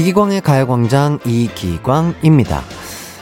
[0.00, 2.62] 이기광의 가요광장 이기광입니다.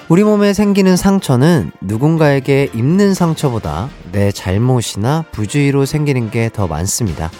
[0.08, 7.32] 우리 몸에 생기는 상처는 누군가에게 입는 상처보다 내 잘못이나 부주의로 생기는 게 더 많습니다.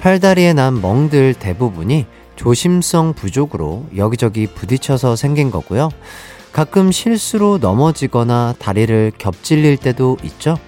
[0.00, 2.04] 팔다리에 난 멍들 대부분이
[2.36, 5.88] 조심성 부족으로 여기저기 부딪혀서 생긴 거고요.
[6.52, 10.58] 가끔 실수로 넘어지거나 다리를 겹질릴 때도 있죠.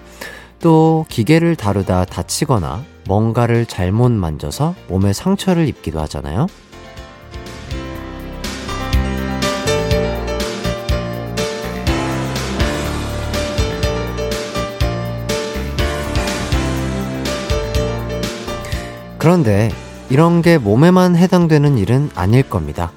[0.60, 6.46] 또 기계를 다루다 다치거나 뭔가를 잘못 만져서 몸에 상처를 입기도 하잖아요.
[19.28, 19.70] 그런데
[20.08, 22.92] 이런 게 몸에만 해당되는 일은 아닐 겁니다.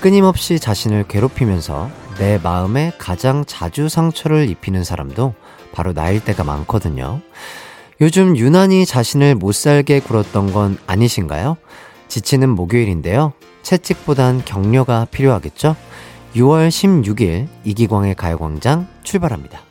[0.00, 5.34] 끊임없이 자신을 괴롭히면서 내 마음에 가장 자주 상처를 입히는 사람도
[5.70, 7.20] 바로 나일 때가 많거든요.
[8.00, 11.56] 요즘 유난히 자신을 못 살게 굴었던 건 아니신가요?
[12.08, 13.32] 지치는 목요일인데요.
[13.62, 15.76] 채찍보단 격려가 필요하겠죠?
[16.34, 19.65] 6월 16일 이기광의 가요광장 출발합니다.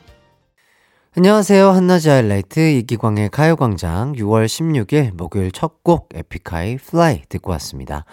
[1.18, 1.70] 안녕하세요.
[1.70, 8.04] 한낮의 하이라이트 이기광의 가요광장 6월 16일 목요일 첫 곡 에픽하이 Fly 듣고 왔습니다.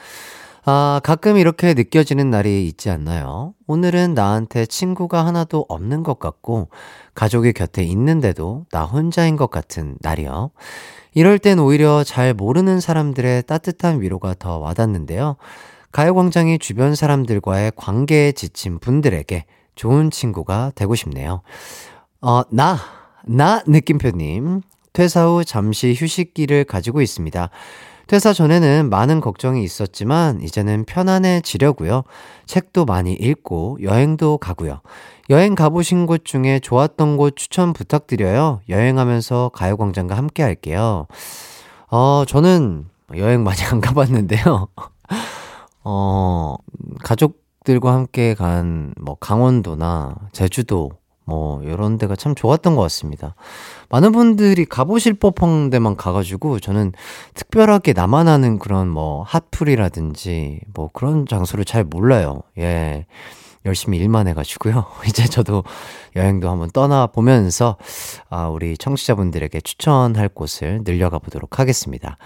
[0.63, 3.55] 아, 가끔 이렇게 느껴지는 날이 있지 않나요?
[3.67, 6.69] 오늘은 나한테 친구가 하나도 없는 것 같고,
[7.13, 10.51] 가족이 곁에 있는데도 나 혼자인 것 같은 날이요.
[11.13, 15.35] 이럴 땐 오히려 잘 모르는 사람들의 따뜻한 위로가 더 와닿는데요.
[15.91, 19.43] 가요광장이 주변 사람들과의 관계에 지친 분들에게
[19.75, 21.41] 좋은 친구가 되고 싶네요.
[22.25, 22.77] 어, 나,
[23.25, 24.61] 나 느낌표님.
[24.93, 27.49] 퇴사 후 잠시 휴식기를 가지고 있습니다.
[28.07, 32.03] 퇴사 전에는 많은 걱정이 있었지만 이제는 편안해지려고요.
[32.45, 34.79] 책도 많이 읽고 여행도 가고요.
[35.29, 38.61] 여행 가보신 곳 중에 좋았던 곳 추천 부탁드려요.
[38.69, 41.07] 여행하면서 가요광장과 함께 할게요.
[41.89, 42.85] 어, 저는
[43.17, 44.67] 여행 많이 안 가봤는데요.
[45.83, 46.55] 어,
[47.03, 50.91] 가족들과 함께 간 뭐 강원도나 제주도
[51.25, 53.35] 뭐 이런 데가 참 좋았던 것 같습니다.
[53.89, 56.93] 많은 분들이 가보실 법한 데만 가가지고 저는
[57.33, 62.41] 특별하게 아는 그런 뭐 핫플이라든지 뭐 그런 장소를 잘 몰라요.
[62.57, 63.05] 예.
[63.65, 64.85] 열심히 일만 해가지고요.
[65.07, 65.63] 이제 저도
[66.15, 67.77] 여행도 한번 떠나보면서,
[68.29, 72.17] 아, 우리 청취자분들에게 추천할 곳을 늘려가 보도록 하겠습니다.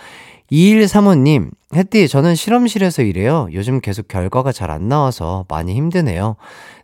[0.52, 3.48] 2135님, 햇띠, 저는 실험실에서 일해요.
[3.52, 6.36] 요즘 계속 결과가 잘 안 나와서 많이 힘드네요.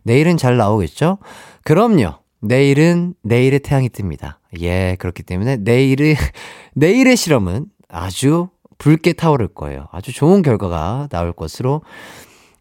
[0.02, 1.18] 내일은 잘 나오겠죠?
[1.64, 2.14] 그럼요.
[2.40, 4.36] 내일은 내일의 태양이 뜹니다.
[4.60, 6.16] 예, 그렇기 때문에 내일의,
[6.74, 8.48] 내일의 실험은 아주
[8.78, 9.86] 붉게 타오를 거예요.
[9.92, 11.82] 아주 좋은 결과가 나올 것으로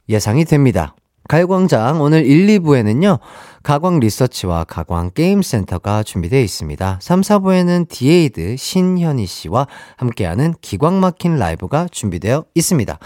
[0.08, 0.96] 예상이 됩니다.
[1.28, 3.20] 가요광장 오늘 1, 2부에는요,
[3.64, 7.00] 가광 리서치와 가광 게임센터가 준비되어 있습니다.
[7.02, 13.00] 3, 4부에는 디에이드 신현희 씨와 함께하는 기광 막힌 라이브가 준비되어 있습니다.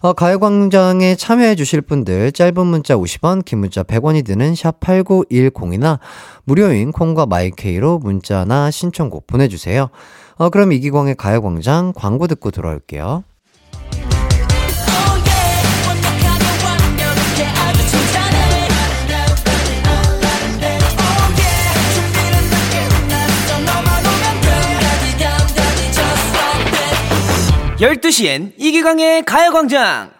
[0.00, 6.00] 어, 가요광장에 참여해 주실 분들 짧은 문자 50원, 긴 문자 100원이 드는 샵 8910이나
[6.42, 9.90] 무료인 콩과 마이케이로 문자나 신청곡 보내주세요.
[10.34, 13.22] 어, 그럼 이기광의 가요광장 광고 듣고 돌아올게요.
[27.80, 30.10] 12시엔 이기광의 가요광장!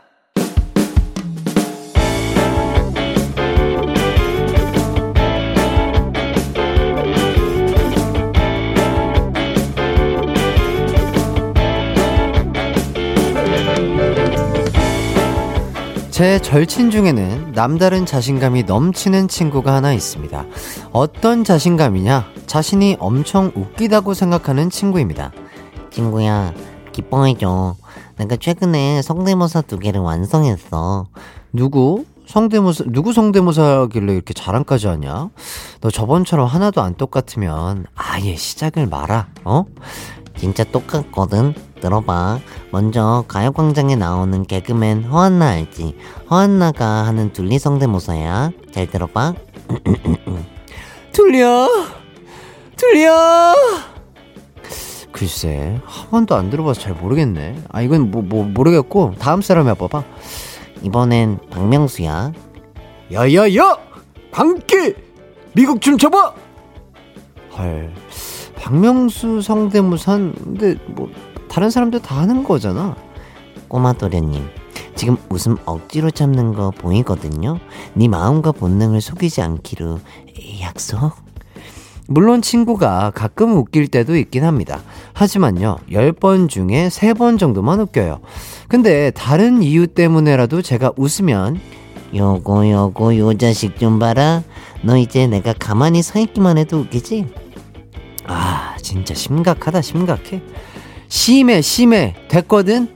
[16.10, 20.46] 제 절친 중에는 남다른 자신감이 넘치는 친구가 하나 있습니다.
[20.92, 22.24] 어떤 자신감이냐?
[22.46, 25.30] 자신이 엄청 웃기다고 생각하는 친구입니다.
[25.90, 26.54] 친구야,
[27.00, 27.76] 기뻐해줘.
[28.16, 31.06] 내가 최근에 성대모사 두 개를 완성했어.
[31.52, 32.04] 누구?
[32.26, 35.30] 성대모사, 누구 성대모사길래 이렇게 자랑까지 하냐?
[35.80, 39.64] 너 저번처럼 하나도 안 똑같으면 아예 시작을 마라, 어?
[40.36, 41.54] 진짜 똑같거든.
[41.80, 42.38] 들어봐.
[42.70, 45.96] 먼저 가요광장에 나오는 개그맨 허한나 알지?
[46.30, 48.50] 허한나가 하는 둘리 성대모사야.
[48.72, 49.34] 잘 들어봐.
[51.12, 51.66] 둘리야!
[52.76, 53.54] 둘리야!
[55.12, 57.62] 글쎄, 한 번도 안 들어봐서 잘 모르겠네.
[57.68, 60.04] 아, 이건 뭐, 뭐, 모르겠고, 다음 사람이 해봐봐.
[60.82, 62.32] 이번엔 박명수야.
[63.12, 63.76] 야야야!
[64.30, 64.94] 광기!
[65.52, 66.34] 미국 춤춰봐!
[67.58, 67.92] 헐.
[68.56, 71.10] 박명수 성대모사는, 근데 뭐,
[71.48, 72.96] 다른 사람들 다 하는 거잖아.
[73.68, 74.48] 꼬마 도련님.
[74.94, 77.58] 지금 웃음 억지로 참는 거 보이거든요.
[77.94, 79.98] 네 마음과 본능을 속이지 않기로
[80.60, 81.12] 약속.
[82.06, 84.80] 물론 친구가 가끔 웃길 때도 있긴 합니다.
[85.20, 88.20] 하지만요, 10번 중에 3번 정도만 웃겨요.
[88.68, 91.60] 근데 다른 이유 때문에라도 제가 웃으면
[92.14, 94.42] 요거 요거 요 자식 좀 봐라
[94.82, 97.26] 너 이제 내가 가만히 서 있기만 해도 웃기지?
[98.26, 100.42] 아, 진짜 심각하다, 심각해.
[101.08, 102.14] 심해, 심해.
[102.28, 102.88] 됐거든?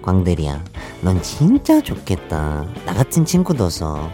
[0.00, 0.64] 광대리야
[1.02, 4.10] 넌 진짜 좋겠다 나 같은 친구 둬서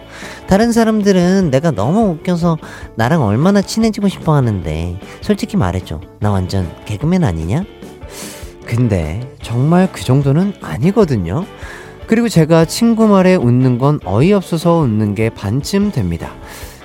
[0.46, 2.58] 다른 사람들은 내가 너무 웃겨서
[2.94, 7.64] 나랑 얼마나 친해지고 싶어 하는데 솔직히 말해줘 나 완전 개그맨 아니냐?
[8.66, 11.46] 근데 정말 그 정도는 아니거든요.
[12.06, 16.32] 그리고 제가 친구 말에 웃는 건 어이없어서 웃는 게 반쯤 됩니다.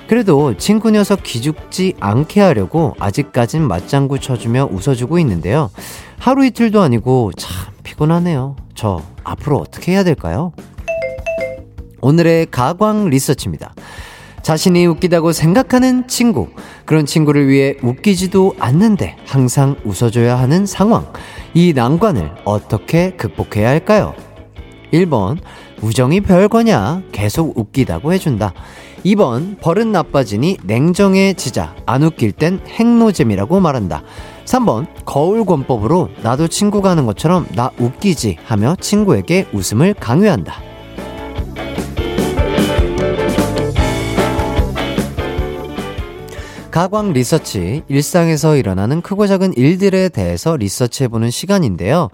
[0.08, 5.70] 그래도 친구 녀석 기죽지 않게 하려고 아직까진 맞장구 쳐주며 웃어주고 있는데요.
[6.18, 8.56] 하루 이틀도 아니고 참 피곤하네요.
[8.74, 10.52] 저 앞으로 어떻게 해야 될까요?
[12.00, 13.74] 오늘의 가광 리서치입니다.
[14.42, 16.48] 자신이 웃기다고 생각하는 친구.
[16.84, 21.06] 그런 친구를 위해 웃기지도 않는데 항상 웃어줘야 하는 상황.
[21.54, 24.14] 이 난관을 어떻게 극복해야 할까요?
[24.92, 25.38] 1번,
[25.80, 27.02] 우정이 별거냐?
[27.12, 28.52] 계속 웃기다고 해준다.
[29.04, 31.76] 2번, 버릇 나빠지니 냉정해지자.
[31.86, 34.02] 안 웃길 땐 행노잼이라고 말한다.
[34.52, 40.60] 3번, 거울 권법으로 나도 친구가 하는 것처럼 나 웃기지 하며 친구에게 웃음을 강요한다.
[46.70, 52.10] 가광 리서치, 일상에서 일어나는 크고 작은 일들에 대해서 리서치해보는 시간인데요.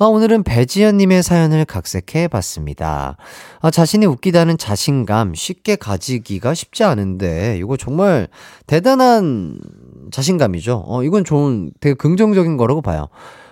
[0.00, 3.16] 아, 오늘은 배지연님의 사연을 각색해 봤습니다.
[3.60, 8.28] 아, 자신이 웃기다는 자신감 쉽게 가지기가 쉽지 않은데, 이거 정말
[8.66, 9.58] 대단한
[10.10, 10.84] 자신감이죠.
[10.86, 13.08] 어, 이건 좋은, 되게 긍정적인 거라고 봐요.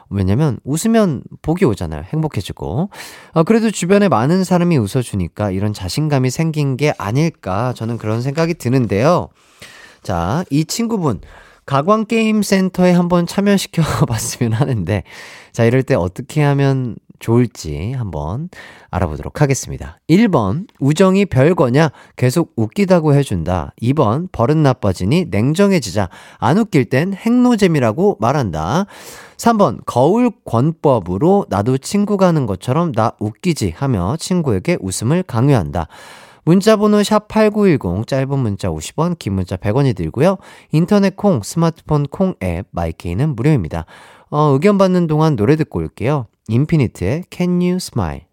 [0.08, 2.04] 왜냐면 웃으면 복이 오잖아요.
[2.04, 2.90] 행복해지고.
[3.32, 9.28] 아, 그래도 주변에 많은 사람이 웃어주니까 이런 자신감이 생긴 게 아닐까 저는 그런 생각이 드는데요.
[10.02, 11.20] 자, 이 친구분
[11.66, 15.02] 가광게임센터에 한번 참여시켜 봤으면 하는데
[15.52, 18.48] 자, 이럴 때 어떻게 하면 좋을지 한번
[18.90, 19.98] 알아보도록 하겠습니다.
[20.08, 21.90] 1번, 우정이 별거냐?
[22.16, 23.72] 계속 웃기다고 해준다.
[23.82, 26.08] 2번, 버릇 나빠지니 냉정해지자.
[26.38, 28.86] 안 웃길 땐 행노잼이라고 말한다.
[29.36, 35.88] 3번, 거울 권법으로 나도 친구가 하는 것처럼 나 웃기지 하며 친구에게 웃음을 강요한다.
[36.46, 40.38] 문자번호 샵8910 짧은 문자 50원 긴 문자 100원이 들고요.
[40.70, 43.84] 인터넷 콩 스마트폰 콩 앱 마이케이는 무료입니다.
[44.30, 46.26] 어, 의견 받는 동안 노래 듣고 올게요.
[46.48, 48.26] 인피니트의 Can You Smile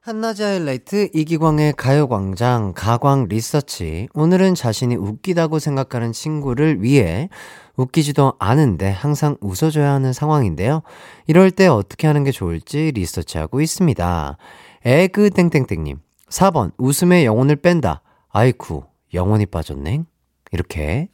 [0.00, 7.28] 한낮의 하이라이트 이기광의 가요광장 가광 리서치 오늘은 자신이 웃기다고 생각하는 친구를 위해
[7.76, 10.82] 웃기지도 않은데 항상 웃어줘야 하는 상황인데요.
[11.28, 14.36] 이럴 때 어떻게 하는 게 좋을지 리서치하고 있습니다.
[14.84, 15.98] 에그 땡땡땡님
[16.28, 18.02] 4번, 웃음의 영혼을 뺀다.
[18.30, 18.84] 아이쿠,
[19.14, 20.02] 영혼이 빠졌네?
[20.50, 21.08] 이렇게.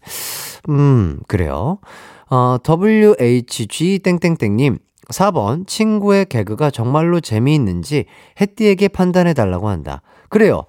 [0.68, 1.78] 음, 그래요.
[2.30, 4.78] 어, WHG 땡땡땡님.
[5.08, 8.04] 4번, 친구의 개그가 정말로 재미있는지
[8.40, 10.02] 해띠에게 판단해 달라고 한다.
[10.28, 10.64] 그래요.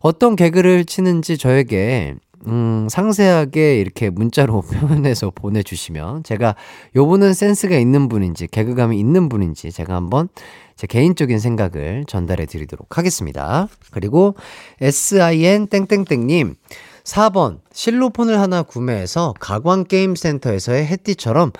[0.00, 6.56] 어떤 개그를 치는지 저에게 음, 상세하게 이렇게 문자로 표현해서 보내주시면 제가
[6.94, 10.28] 요분은 센스가 있는 분인지 개그감이 있는 분인지 제가 한번
[10.76, 13.68] 제 개인적인 생각을 전달해 드리도록 하겠습니다.
[13.92, 14.34] 그리고
[14.80, 16.56] SIN 땡땡땡님
[17.04, 21.52] 4번 실로폰을 하나 구매해서 가광게임센터에서의 해띠처럼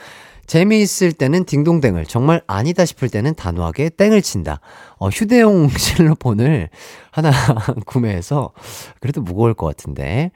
[0.47, 4.61] 재미있을 때는 딩동댕을, 정말 아니다 싶을 때는 단호하게 땡을 친다.
[4.99, 6.69] 어, 휴대용 실로폰을
[7.11, 7.31] 하나
[7.87, 8.53] 구매해서,
[9.01, 10.31] 그래도 무거울 것 같은데.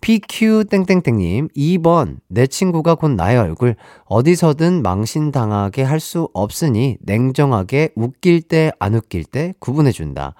[0.00, 3.76] PQ땡땡땡님, 2번, 내 친구가 곧 나의 얼굴,
[4.06, 10.34] 어디서든 망신당하게 할 수 없으니 냉정하게 웃길 때, 안 웃길 때 구분해준다.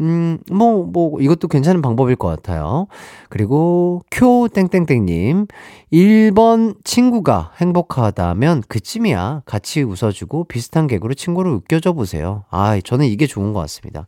[0.00, 2.86] 음, 뭐, 뭐, 이것도 괜찮은 방법일 것 같아요.
[3.28, 5.46] 그리고, 쿄땡땡땡님,
[5.92, 9.42] 1번 친구가 행복하다면 그쯤이야.
[9.46, 12.44] 같이 웃어주고 비슷한 개그로 친구를 웃겨줘 보세요.
[12.50, 14.06] 아, 저는 이게 좋은 것 같습니다.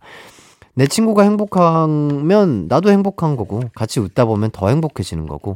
[0.74, 5.54] 내 친구가 행복하면 나도 행복한 거고 같이 웃다 보면 더 행복해지는 거고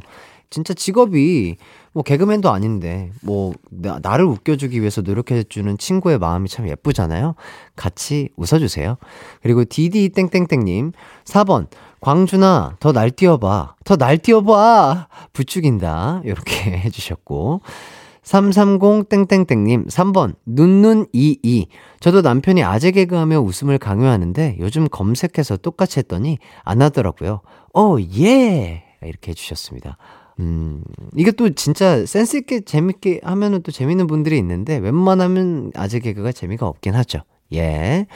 [0.49, 1.57] 진짜 직업이
[1.93, 7.35] 뭐 개그맨도 아닌데 뭐 나, 나를 웃겨주기 위해서 노력해주는 친구의 마음이 참 예쁘잖아요.
[7.75, 8.97] 같이 웃어주세요.
[9.41, 10.93] 그리고 디디 땡땡땡님
[11.25, 11.67] 4번
[11.99, 17.61] 광준아 더 날 뛰어봐 더 날 뛰어봐 부축인다 이렇게 해주셨고
[18.23, 21.67] 330땡땡땡님 3번 눈눈이이
[21.99, 27.41] 저도 남편이 아재 개그하며 웃음을 강요하는데 요즘 검색해서 똑같이 했더니 안 하더라고요.
[27.73, 28.83] 어, 예!
[29.03, 29.97] 이렇게 해주셨습니다.
[30.39, 30.83] 음,
[31.15, 36.95] 이게 또 진짜 센스있게 재밌게 하면은 또 재밌는 분들이 있는데 웬만하면 아재 개그가 재미가 없긴
[36.95, 37.21] 하죠.
[37.53, 38.07] 예.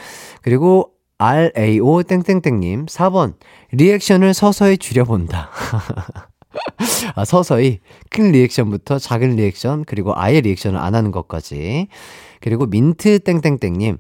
[0.42, 3.36] 그리고 RAO 땡땡땡님 4번
[3.72, 5.50] 리액션을 서서히 줄여본다.
[7.16, 7.80] 아, 서서히
[8.10, 11.88] 큰 리액션부터 작은 리액션, 그리고 아예 리액션을 안 하는 것까지.
[12.42, 13.98] 그리고 민트 땡땡땡님.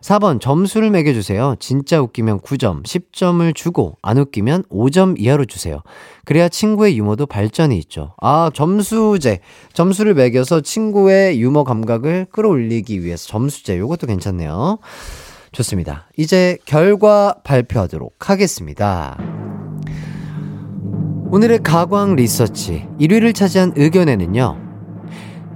[0.00, 1.56] 4번 점수를 매겨주세요.
[1.58, 5.82] 진짜 웃기면 9점, 10점을 주고 안 웃기면 5점 이하로 주세요.
[6.24, 8.14] 그래야 친구의 유머도 발전이 있죠.
[8.20, 9.40] 아 점수제
[9.72, 14.78] 점수를 매겨서 친구의 유머 감각을 끌어올리기 위해서 점수제 요것도 괜찮네요.
[15.52, 16.08] 좋습니다.
[16.16, 19.18] 이제 결과 발표하도록 하겠습니다.
[21.30, 24.65] 오늘의 가광 리서치 1위를 차지한 의견에는요.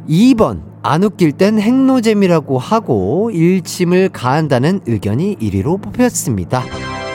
[0.09, 6.64] 2번 안 웃길 땐 행노잼이라고 하고 일침을 가한다는 의견이 1위로 뽑혔습니다.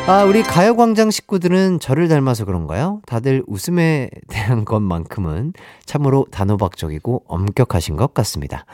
[0.07, 3.01] 아, 우리 가요광장 식구들은 저를 닮아서 그런가요?
[3.07, 5.53] 다들 웃음에 대한 것만큼은
[5.85, 8.65] 참으로 단호박적이고 엄격하신 것 같습니다.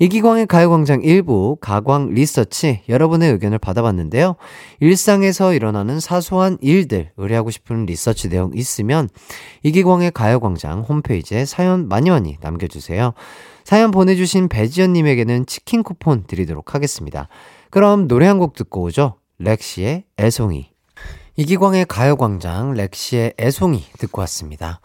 [0.00, 4.36] 이기광의 가요광장 일부 가광 리서치 여러분의 의견을 받아봤는데요.
[4.80, 9.08] 일상에서 일어나는 사소한 일들 의뢰하고 싶은 리서치 내용 있으면
[9.64, 13.12] 이기광의 가요광장 홈페이지에 사연 많이 많이 남겨주세요.
[13.64, 17.28] 사연 보내주신 배지연님에게는 치킨 쿠폰 드리도록 하겠습니다.
[17.70, 19.16] 그럼 노래 한 곡 듣고 오죠.
[19.38, 20.70] 렉시의 애송이.
[21.36, 24.80] 이기광의 가요광장 렉시의 애송이 듣고 왔습니다.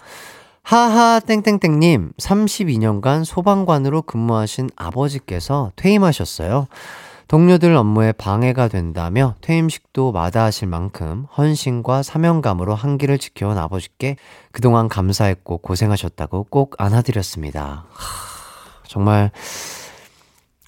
[0.64, 6.68] 하하 땡땡땡님 32년간 소방관으로 근무하신 아버지께서 퇴임하셨어요.
[7.28, 14.16] 동료들 업무에 방해가 된다며 퇴임식도 마다하실 만큼 헌신과 사명감으로 한기를 지켜온 아버지께
[14.52, 17.86] 그동안 감사했고 고생하셨다고 꼭 안아드렸습니다.
[17.90, 18.88] 하...
[18.88, 19.32] 정말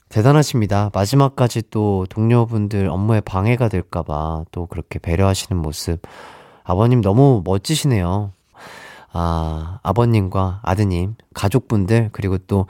[0.10, 0.92] 대단하십니다.
[0.94, 6.02] 마지막까지 또 동료분들 업무에 방해가 될까봐 또 그렇게 배려하시는 모습.
[6.64, 8.32] 아버님 너무 멋지시네요.
[9.18, 12.66] 아, 아버님과 아드님, 가족분들, 그리고 또,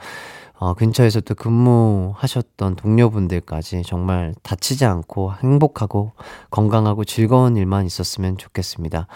[0.54, 6.12] 어, 근처에서 또 근무하셨던 동료분들까지 정말 다치지 않고 행복하고
[6.50, 9.08] 건강하고 즐거운 일만 있었으면 좋겠습니다.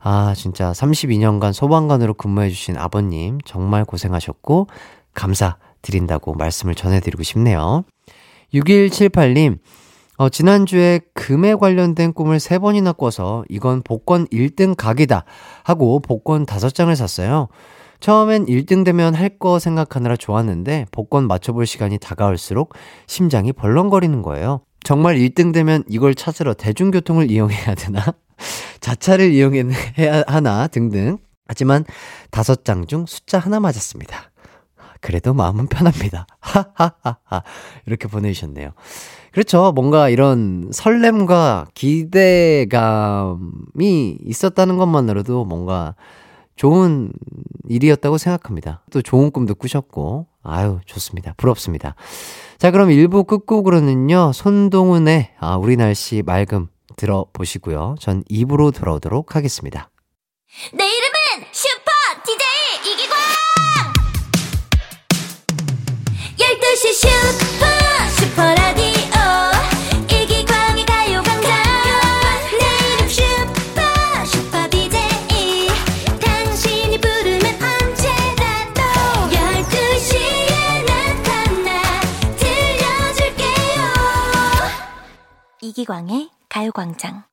[0.00, 4.66] 아, 진짜 32년간 소방관으로 근무해주신 아버님, 정말 고생하셨고,
[5.14, 7.84] 감사 드린다고 말씀을 전해드리고 싶네요.
[8.52, 9.58] 6178님,
[10.18, 15.24] 어, 지난주에 금에 관련된 꿈을 3번이나 꿔서 이건 복권 1등 각이다
[15.64, 17.48] 하고 복권 5장을 샀어요.
[18.00, 22.74] 처음엔 1등 되면 할 거 생각하느라 좋았는데 복권 맞춰볼 시간이 다가올수록
[23.06, 24.60] 심장이 벌렁거리는 거예요.
[24.84, 28.04] 정말 1등 되면 이걸 찾으러 대중교통을 이용해야 되나?
[28.80, 31.18] 자차를 이용해야 하나 등등.
[31.46, 31.84] 하지만
[32.30, 34.30] 5장 중 숫자 하나 맞았습니다.
[35.00, 36.26] 그래도 마음은 편합니다.
[36.40, 37.42] 하하하하.
[37.86, 38.72] 이렇게 보내주셨네요.
[39.32, 39.72] 그렇죠.
[39.74, 43.38] 뭔가 이런 설렘과 기대감이
[44.24, 45.94] 있었다는 것만으로도 뭔가
[46.56, 47.12] 좋은
[47.68, 48.82] 일이었다고 생각합니다.
[48.90, 51.32] 또 좋은 꿈도 꾸셨고, 아유, 좋습니다.
[51.38, 51.94] 부럽습니다.
[52.58, 57.96] 자, 그럼 1부 끝곡으로는요, 손동훈의 아, 우리 날씨 맑음 들어보시고요.
[57.98, 59.88] 전 2부로 돌아오도록 하겠습니다.
[60.74, 61.90] 내 이름은 슈퍼
[62.24, 63.16] DJ 이기광!
[66.36, 67.51] 12시 슈
[85.82, 87.24] 이기광의 가요광장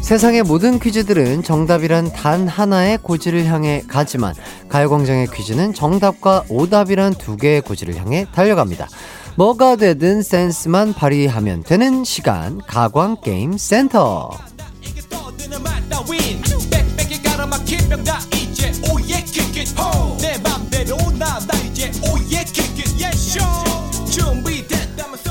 [0.00, 4.34] 세상의 모든 퀴즈들은 정답이란 단 하나의 고지를 향해 가지만
[4.68, 8.88] 가요광장의 퀴즈는 정답과 오답이란 두 개의 고지를 향해 달려갑니다.
[9.36, 14.30] 뭐가 되든 센스만 발휘하면 되는 시간 가광 게임 센터.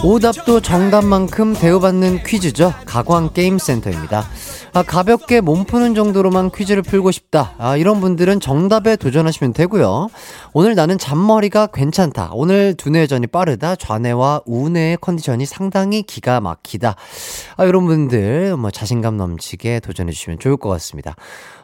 [0.03, 2.73] 오답도 정답만큼 대우받는 퀴즈죠.
[2.85, 4.27] 가광 게임 센터입니다.
[4.75, 7.53] 아, 가볍게 몸 푸는 정도로만 퀴즈를 풀고 싶다.
[7.59, 10.07] 아, 이런 분들은 정답에 도전하시면 되고요.
[10.51, 12.31] 오늘 나는 잔머리가 괜찮다.
[12.33, 13.75] 오늘 두뇌전이 빠르다.
[13.75, 16.95] 좌뇌와 우뇌의 컨디션이 상당히 기가 막히다.
[17.55, 21.15] 아, 이런 분들 뭐 자신감 넘치게 도전해 주시면 좋을 것 같습니다.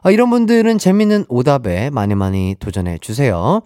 [0.03, 3.61] 아, 이런 분들은 재밌는 오답에 많이 많이 도전해 주세요.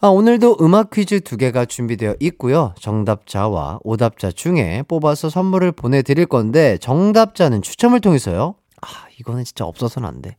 [0.00, 2.72] 아, 오늘도 음악 퀴즈 두 개가 준비되어 있고요.
[2.80, 8.54] 정답자와 오답자 중에 뽑아서 선물을 보내드릴 건데 정답자는 추첨을 통해서요.
[8.82, 10.36] 아, 이거는 진짜 없어서는 안 돼.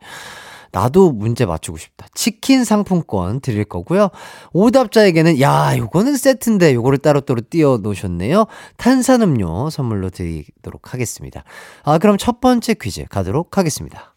[0.71, 2.07] 나도 문제 맞추고 싶다.
[2.13, 4.09] 치킨 상품권 드릴 거고요.
[4.53, 8.45] 오답자에게는 야, 요거는 세트인데 요거를 따로따로 띄워 놓으셨네요.
[8.75, 11.43] 탄산음료 선물로 드리도록 하겠습니다.
[11.83, 14.13] 아, 그럼 첫 번째 퀴즈 가도록 하겠습니다.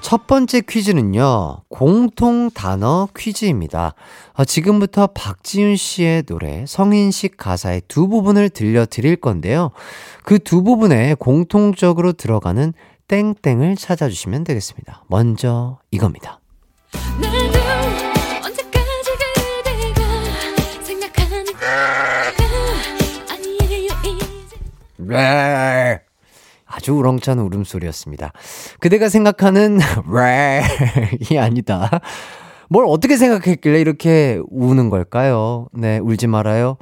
[0.00, 3.94] 첫 번째 퀴즈는요, 공통 단어 퀴즈입니다.
[4.32, 9.70] 어, 지금부터 박지윤 씨의 노래 성인식 가사의 두 부분을 들려드릴 건데요.
[10.24, 12.72] 그 두 부분에 공통적으로 들어가는
[13.10, 15.02] 땡땡을 찾아주시면 되겠습니다.
[15.08, 16.38] 먼저 이겁니다.
[24.96, 26.00] 네.
[26.66, 28.30] 아주 우렁찬 울음소리였습니다.
[28.78, 29.80] 그대가 생각하는
[31.32, 31.90] 이 아니다.
[32.68, 35.66] 뭘 어떻게 생각했길래 이렇게 우는 걸까요?
[35.72, 36.76] 네, 울지 말아요.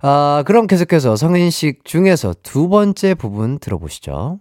[0.00, 4.38] 아, 그럼 계속해서 성인식 중에서 두 번째 부분 들어보시죠.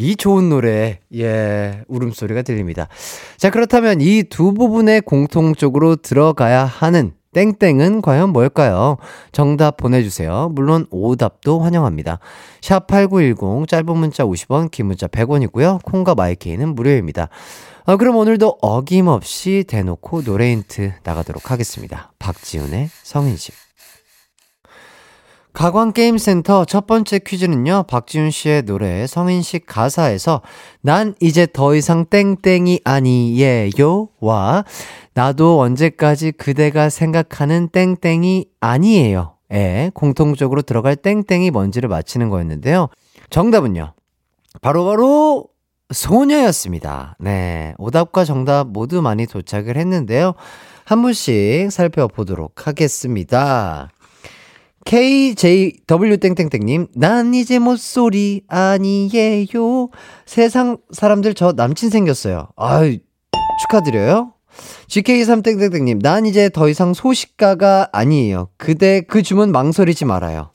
[0.00, 2.88] 이 좋은 노래, 예, 울음소리가 들립니다.
[3.36, 8.96] 자, 그렇다면 이 두 부분에 공통적으로 들어가야 하는 땡땡은 과연 뭘까요?
[9.30, 10.50] 정답 보내주세요.
[10.54, 12.18] 물론 오답도 환영합니다.
[12.62, 15.82] 샵 8910 짧은 문자 50원 긴 문자 100원이고요.
[15.84, 17.28] 콩과 마이케이는 무료입니다.
[17.84, 22.12] 아, 그럼 오늘도 어김없이 대놓고 노래 힌트 나가도록 하겠습니다.
[22.18, 23.54] 박지훈의 성인식
[25.52, 30.42] 가광게임센터 첫 번째 퀴즈는요, 박지훈 씨의 노래 성인식 가사에서
[30.80, 34.64] 난 이제 더 이상 땡땡이 아니에요 와
[35.14, 42.88] 나도 언제까지 그대가 생각하는 땡땡이 아니에요 에 공통적으로 들어갈 땡땡이 뭔지를 맞히는 거였는데요.
[43.30, 43.94] 정답은요,
[44.62, 45.48] 바로바로 바로
[45.92, 47.16] 소녀였습니다.
[47.18, 47.74] 네.
[47.78, 50.34] 오답과 정답 모두 많이 도착을 했는데요.
[50.84, 53.90] 한 분씩 살펴보도록 하겠습니다.
[54.84, 59.90] KJW땡땡땡님, 난 이제 못소리 아니에요.
[60.26, 62.48] 세상 사람들 저 남친 생겼어요.
[62.56, 62.98] 아유,
[63.62, 64.32] 축하드려요.
[64.88, 68.48] GK3땡땡땡님, 난 이제 더 이상 소식가가 아니에요.
[68.56, 70.50] 그대 그 주문 망설이지 말아요.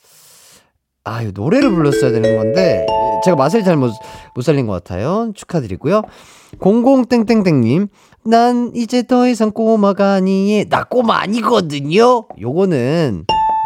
[1.03, 2.85] 아유, 노래를 불렀어야 되는 건데,
[3.23, 3.93] 제가 맛을 잘못,
[4.35, 5.31] 못 살린 것 같아요.
[5.35, 6.01] 축하드리고요.
[6.59, 7.87] 00땡땡땡님,
[8.25, 12.25] 난 이제 더 이상 꼬마가 아니에, 나 꼬마 아니거든요?
[12.41, 13.25] 요거는,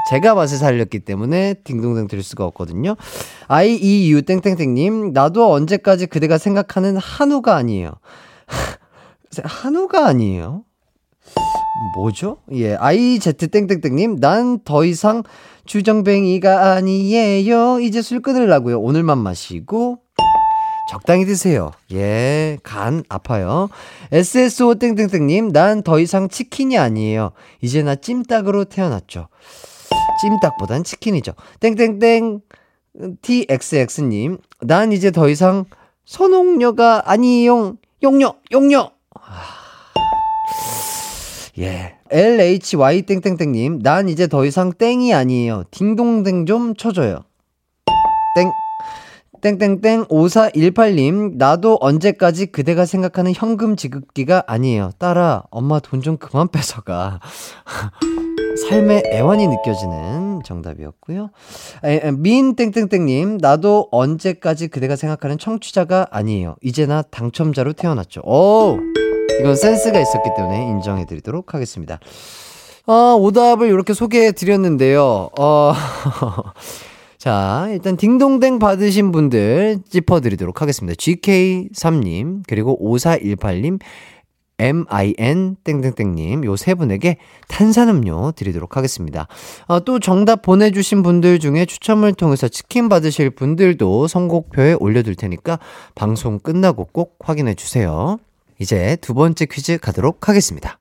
[0.10, 2.96] 제가 맛을 살렸기 때문에 딩동댕 드릴 수가 없거든요.
[3.48, 7.92] IEU 땡땡땡님, 나도 언제까지 그대가 생각하는 한우가 아니에요.
[9.44, 10.64] 한우가 아니에요?
[11.96, 12.38] 뭐죠?
[12.54, 15.24] 예, IZ 땡땡땡님, 난 더 이상
[15.66, 17.80] 주정뱅이가 아니에요.
[17.80, 18.80] 이제 술 끊으려고요.
[18.80, 20.00] 오늘만 마시고.
[20.90, 21.70] 적당히 드세요.
[21.94, 23.70] 예, 간 아파요.
[24.12, 27.32] SSO 땡땡땡님, 난 더 이상 치킨이 아니에요.
[27.62, 29.28] 이제 나 찜닭으로 태어났죠.
[30.22, 31.34] 찜닭보단 치킨이죠.
[31.60, 32.42] 땡땡땡
[33.22, 35.66] TXX님, 난 이제 더 이상
[36.06, 38.92] 선홍녀가 아니용, 용녀, 용녀.
[41.60, 41.96] 예.
[42.12, 45.64] LHY 땡땡땡님, 난 이제 더 이상 땡이 아니에요.
[45.72, 47.24] 딩동댕 좀 쳐줘요.
[48.36, 48.52] 땡.
[49.42, 54.92] 땡땡땡 5418님, 나도 언제까지 그대가 생각하는 현금 지급기가 아니에요.
[54.98, 57.20] 딸아, 엄마 돈 좀 그만 뺏어가.
[58.68, 61.30] 삶의 애환이 느껴지는 정답이었고요.
[62.18, 66.56] 민 땡땡땡님, 나도 언제까지 그대가 생각하는 청취자가 아니에요.
[66.62, 68.22] 이제 나 당첨자로 태어났죠.
[68.24, 68.78] 오!
[69.40, 72.00] 이건 센스가 있었기 때문에 인정해드리도록 하겠습니다.
[72.88, 75.30] 어, 오답을 이렇게 소개해드렸는데요.
[75.40, 75.74] 어,
[77.18, 80.96] 자, 일단 딩동댕 받으신 분들 짚어드리도록 하겠습니다.
[80.96, 83.80] GK3님, 그리고 5418님,
[84.60, 87.18] MIN 땡땡땡님 요 세 분에게
[87.48, 89.28] 탄산음료 드리도록 하겠습니다.
[89.68, 95.60] 아, 또 정답 보내주신 분들 중에 추첨을 통해서 치킨 받으실 분들도 선곡표에 올려둘 테니까
[95.96, 98.20] 방송 끝나고 꼭 확인해 주세요.
[98.60, 100.78] 이제 두 번째 퀴즈 가도록 하겠습니다.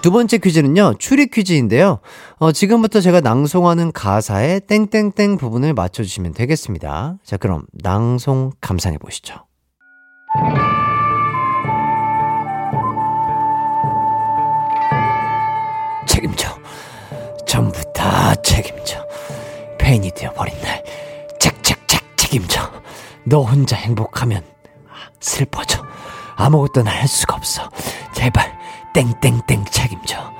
[0.00, 1.98] 두 번째 퀴즈는요, 추리 퀴즈인데요.
[2.38, 7.18] 어, 지금부터 제가 낭송하는 가사의 땡땡땡 부분을 맞춰주시면 되겠습니다.
[7.22, 9.34] 자, 그럼 낭송 감상해 보시죠.
[18.30, 19.04] 다 책임져.
[19.76, 20.84] 팬이 되어버린 날,
[21.40, 22.70] 책책책 책임져.
[23.24, 24.44] 너 혼자 행복하면
[25.18, 25.82] 슬퍼져.
[26.36, 27.68] 아무것도 날할 수가 없어.
[28.14, 28.56] 제발
[28.94, 30.32] 땡땡땡 책임져.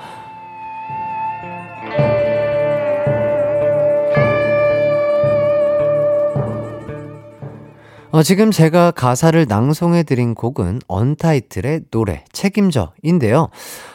[8.12, 13.50] 어, 지금 제가 가사를 낭송해드린 곡은 언타이틀의 노래, 책임져인데요.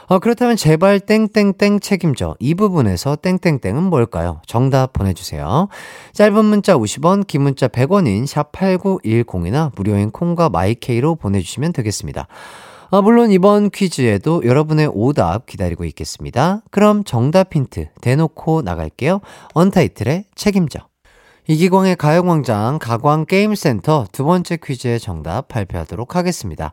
[0.07, 2.37] 어, 그렇다면 제발 땡땡땡 책임져.
[2.39, 4.39] 이 부분에서 땡땡땡은 뭘까요?
[4.47, 5.67] 정답 보내주세요.
[6.13, 12.27] 짧은 문자 50원, 긴 문자 100원인 샵 8910이나 무료인 콩과 마이케이로 보내주시면 되겠습니다.
[12.91, 16.61] 아, 물론 이번 퀴즈에도 여러분의 오답 기다리고 있겠습니다.
[16.71, 19.19] 그럼 정답 힌트 대놓고 나갈게요.
[19.53, 20.79] 언타이틀의 책임져.
[21.47, 26.71] 이기광의 가요광장 가광게임센터 두 번째 퀴즈의 정답 발표하도록 하겠습니다.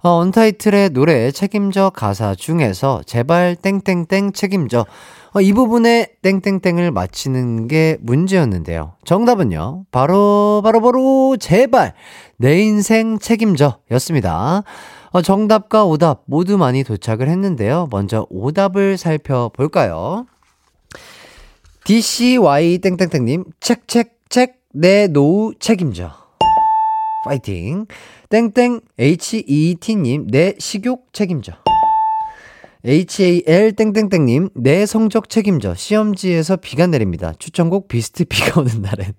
[0.00, 4.86] 어, 언타이틀의 노래 책임져 가사 중에서 제발 땡땡땡 책임져
[5.34, 8.94] 어, 이 부분에 땡땡땡을 맞히는 게 문제였는데요.
[9.04, 9.84] 정답은요.
[9.90, 11.92] 바로 바로 바로 제발
[12.38, 14.62] 내 인생 책임져 였습니다.
[15.10, 17.88] 어, 정답과 오답 모두 많이 도착을 했는데요.
[17.90, 20.26] 먼저 오답을 살펴볼까요?
[21.88, 26.10] DCY 땡땡땡님 책책책 내 노후 책임져.
[27.24, 27.86] 파이팅.
[28.28, 31.54] 땡땡 HET님 내 식욕 책임져.
[32.84, 35.74] HAL 땡땡땡님 내 성적 책임져.
[35.74, 37.32] 시험지에서 비가 내립니다.
[37.38, 39.14] 추천곡 비스트 비가 오는 날엔.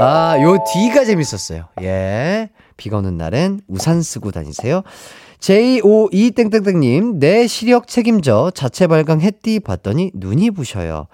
[0.00, 1.68] 아, 요 D가 재밌었어요.
[1.82, 2.50] 예.
[2.76, 4.82] 비가 오는 날엔 우산 쓰고 다니세요.
[5.40, 8.50] J-O-E 땡땡땡님, 내 시력 책임져.
[8.54, 11.06] 자체 발광 해띠 봤더니 눈이 부셔요.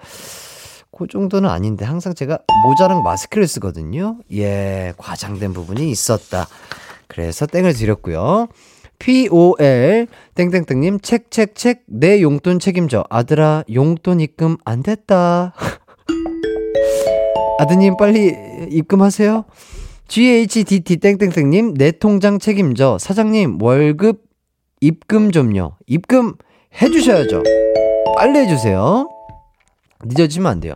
[0.91, 4.17] 그 정도는 아닌데 항상 제가 모자랑 마스크를 쓰거든요.
[4.31, 6.47] 예, 과장된 부분이 있었다.
[7.07, 8.47] 그래서 땡을 드렸고요.
[8.97, 15.53] POL 땡땡땡님 책책책 내 용돈 책임져 아들아 용돈 입금 안 됐다
[17.59, 18.33] 아드님 빨리
[18.69, 19.43] 입금하세요
[20.07, 24.21] GHDT 땡땡땡님 내 통장 책임져 사장님 월급
[24.81, 26.33] 입금 좀요 입금
[26.81, 27.43] 해주셔야죠
[28.15, 29.09] 빨리 해주세요
[30.03, 30.73] 늦어지면 안 돼요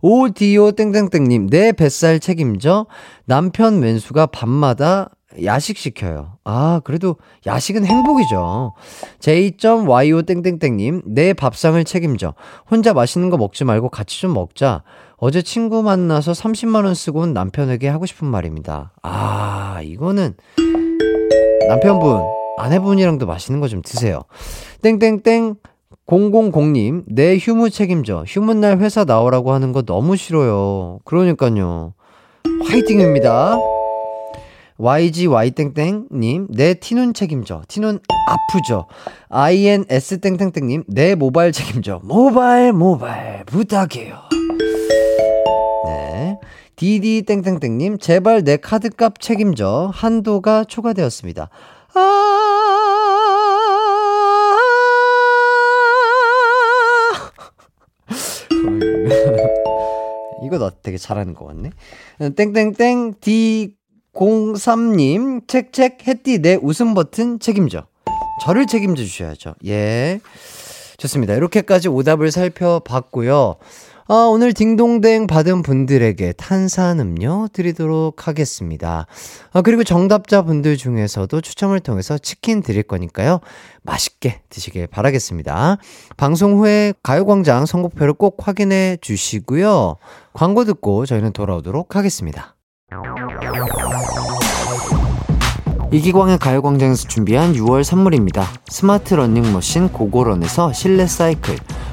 [0.00, 2.86] 오디오 땡땡땡님 내 뱃살 책임져
[3.24, 5.10] 남편 왼수가 밤마다
[5.44, 6.38] 야식 시켜요.
[6.44, 8.72] 아, 그래도 야식은 행복이죠.
[9.20, 12.34] J.YO 땡땡땡님, 내 밥상을 책임져.
[12.70, 14.82] 혼자 맛있는 거 먹지 말고 같이 좀 먹자.
[15.18, 18.92] 어제 친구 만나서 30만원 쓰고 온 남편에게 하고 싶은 말입니다.
[19.02, 20.34] 아, 이거는
[21.68, 22.22] 남편분,
[22.58, 24.22] 아내분이랑도 맛있는 거 좀 드세요.
[24.82, 25.56] 땡땡땡
[26.06, 28.24] 000님, 내 휴무 책임져.
[28.26, 31.00] 휴무날 회사 나오라고 하는 거 너무 싫어요.
[31.04, 31.94] 그러니까요.
[32.66, 33.58] 화이팅입니다.
[34.78, 37.62] YGY땡땡님, 내 티눈 책임져.
[37.66, 38.86] 티눈 아프죠.
[39.28, 42.00] INS땡땡땡님, 내 모바일 책임져.
[42.04, 44.16] 모바일, 모바일, 부탁해요.
[45.86, 46.38] 네.
[46.76, 49.90] DD땡땡땡님, 제발 내 카드값 책임져.
[49.92, 51.48] 한도가 초과되었습니다.
[51.94, 51.98] 아,
[60.44, 61.70] 이거 나 되게 잘하는 것 같네.
[62.36, 63.74] 땡땡땡 D
[64.14, 67.86] 03님, 책책, 햇띠 내 웃음 버튼 책임져.
[68.44, 69.54] 저를 책임져 주셔야죠.
[69.66, 70.20] 예.
[70.96, 71.34] 좋습니다.
[71.34, 73.56] 이렇게까지 오답을 살펴봤고요.
[74.10, 79.06] 아, 오늘 딩동댕 받은 분들에게 탄산음료 드리도록 하겠습니다.
[79.52, 83.40] 아, 그리고 정답자 분들 중에서도 추첨을 통해서 치킨 드릴 거니까요.
[83.82, 85.76] 맛있게 드시길 바라겠습니다.
[86.16, 89.96] 방송 후에 가요광장 선곡표를 꼭 확인해 주시고요.
[90.32, 92.56] 광고 듣고 저희는 돌아오도록 하겠습니다.
[95.92, 98.46] 이기광의 가요광장에서 준비한 6월 선물입니다.
[98.68, 101.56] 스마트 러닝머신 고고런에서 실내 사이클,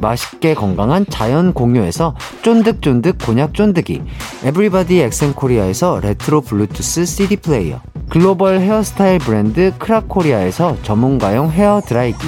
[0.00, 4.02] 맛있게 건강한 자연 공유에서 쫀득쫀득 곤약 쫀득이
[4.44, 7.80] 에브리바디 엑센코리아에서 레트로 블루투스 CD 플레이어
[8.10, 12.18] 글로벌 헤어스타일 브랜드 크라코리아에서 전문가용 헤어 드라이기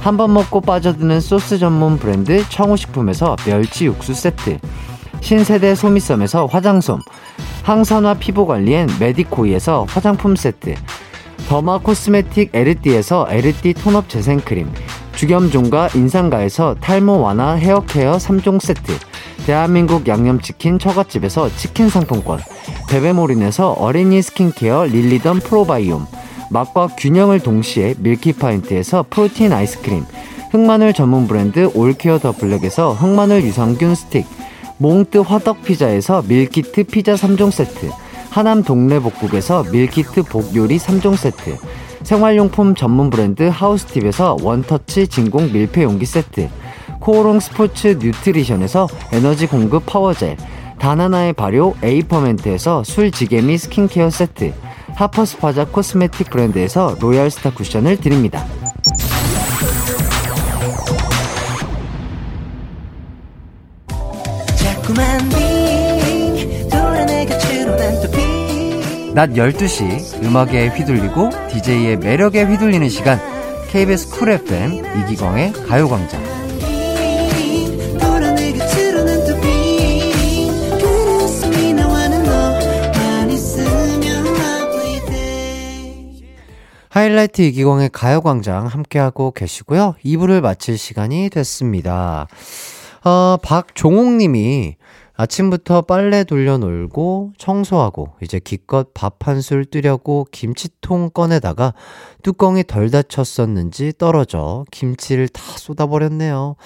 [0.00, 4.58] 한 번 먹고 빠져드는 소스 전문 브랜드 청우식품에서 멸치 육수 세트
[5.20, 6.98] 신세대 소미섬에서 화장솜
[7.62, 10.74] 항산화 피부관리엔 메디코이에서 화장품 세트
[11.48, 14.72] 더마 코스메틱 에르띠에서 에르띠 톤업 재생크림,
[15.14, 18.92] 주겸종과 인상가에서 탈모 완화 헤어케어 3종 세트,
[19.46, 22.40] 대한민국 양념치킨 처갓집에서 치킨 상품권,
[22.88, 26.06] 베베모린에서 어린이 스킨케어 릴리던 프로바이옴,
[26.50, 30.04] 맛과 균형을 동시에 밀키파인트에서 프로틴 아이스크림,
[30.50, 34.26] 흑마늘 전문 브랜드 올케어 더 블랙에서 흑마늘 유산균 스틱,
[34.78, 37.90] 몽뜨 화덕 피자에서 밀키트 피자 3종 세트,
[38.30, 41.56] 하남 동래복국에서 밀키트 복요리 3종 세트,
[42.04, 46.48] 생활용품 전문 브랜드 하우스팁에서 원터치 진공 밀폐 용기 세트,
[47.00, 50.36] 코오롱 스포츠 뉴트리션에서 에너지 공급 power gel,
[50.78, 54.52] 다나나의 발효 에이퍼멘트에서 술지게미 스킨케어 세트,
[54.94, 58.44] 하퍼스파자 코스메틱 브랜드에서 로얄스타 쿠션을 드립니다.
[64.56, 65.41] 자꾸만
[69.14, 73.20] 낮 12시 음악에 휘둘리고 DJ의 매력에 휘둘리는 시간
[73.68, 76.20] KBS 쿨 FM 이기광의 가요광장
[86.88, 89.94] 하이라이트 이기광의 가요광장 함께하고 계시고요.
[90.04, 92.28] 2부를 마칠 시간이 됐습니다.
[93.02, 94.76] 어, 박종옥 님이
[95.22, 101.74] 아침부터 빨래 돌려 놀고 청소하고 이제 기껏 밥 한 술 뜨려고 김치통 꺼내다가
[102.24, 106.56] 뚜껑이 덜 닫혔었는지 떨어져 김치를 다 쏟아버렸네요.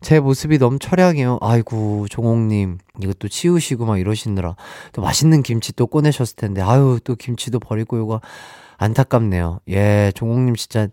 [0.00, 1.38] 제 모습이 너무 처량해요.
[1.42, 4.56] 아이고 종옥님 이것도 치우시고 막 이러시느라
[4.92, 8.20] 또 맛있는 김치 또 꺼내셨을 텐데 아유 또 김치도 버리고 이거
[8.78, 9.60] 안타깝네요.
[9.68, 10.88] 예, 종옥님 진짜,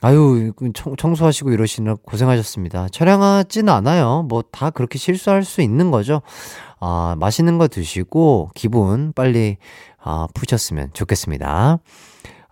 [0.00, 2.88] 아유, 청, 청소하시고 이러시느라 고생하셨습니다.
[2.90, 4.24] 촬영하지는 않아요.
[4.28, 6.22] 뭐 다 그렇게 실수할 수 있는 거죠.
[6.80, 9.56] 아, 맛있는 거 드시고 기분 빨리
[10.00, 11.78] 아, 푸셨으면 좋겠습니다.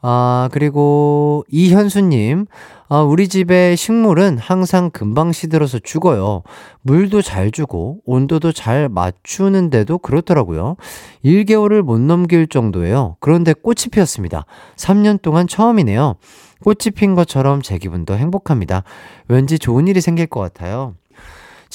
[0.02, 2.46] 아, 그리고 이현수님,
[2.88, 6.42] 아, 우리 집의 식물은 항상 금방 시들어서 죽어요.
[6.82, 10.76] 물도 잘 주고, 온도도 잘 맞추는데도 그렇더라고요.
[11.24, 13.16] 1개월을 못 넘길 정도예요.
[13.18, 14.44] 그런데 꽃이 피었습니다.
[14.76, 16.14] 3년 동안 처음이네요.
[16.62, 18.84] 꽃이 핀 것처럼 제 기분도 행복합니다.
[19.26, 20.94] 왠지 좋은 일이 생길 것 같아요.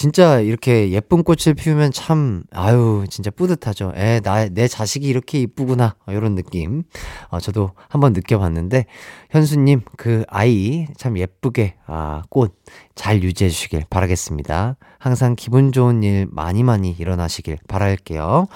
[0.01, 3.93] 진짜 이렇게 예쁜 꽃을 피우면 참, 아유, 진짜 뿌듯하죠.
[3.95, 5.95] 에, 나, 내 자식이 이렇게 이쁘구나.
[6.07, 6.81] 이런 느낌.
[7.29, 8.87] 어, 저도 한번 느껴봤는데,
[9.29, 12.55] 현수님, 그 아이 참 예쁘게, 아, 꽃
[12.95, 14.77] 잘 유지해 주시길 바라겠습니다.
[14.99, 18.47] 항상 기분 좋은 일 많이 많이 일어나시길 바랄게요.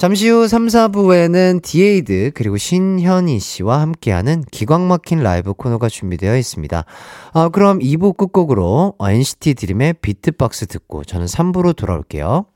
[0.00, 6.86] 잠시 후 3, 4부에는 디에이드 그리고 신현희 씨와 함께하는 기광 막힌 라이브 코너가 준비되어 있습니다.
[7.34, 12.46] 아, 그럼 2부 끝곡으로 NCT 드림의 비트박스 듣고 저는 3부로 돌아올게요.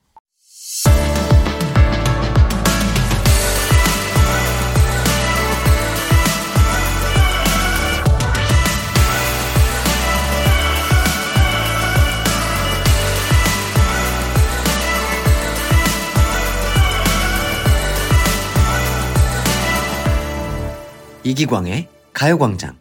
[21.24, 22.76] 이기광의 가요광장.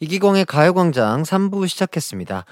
[0.00, 2.44] 이기광의 가요광장 3부 시작했습니다.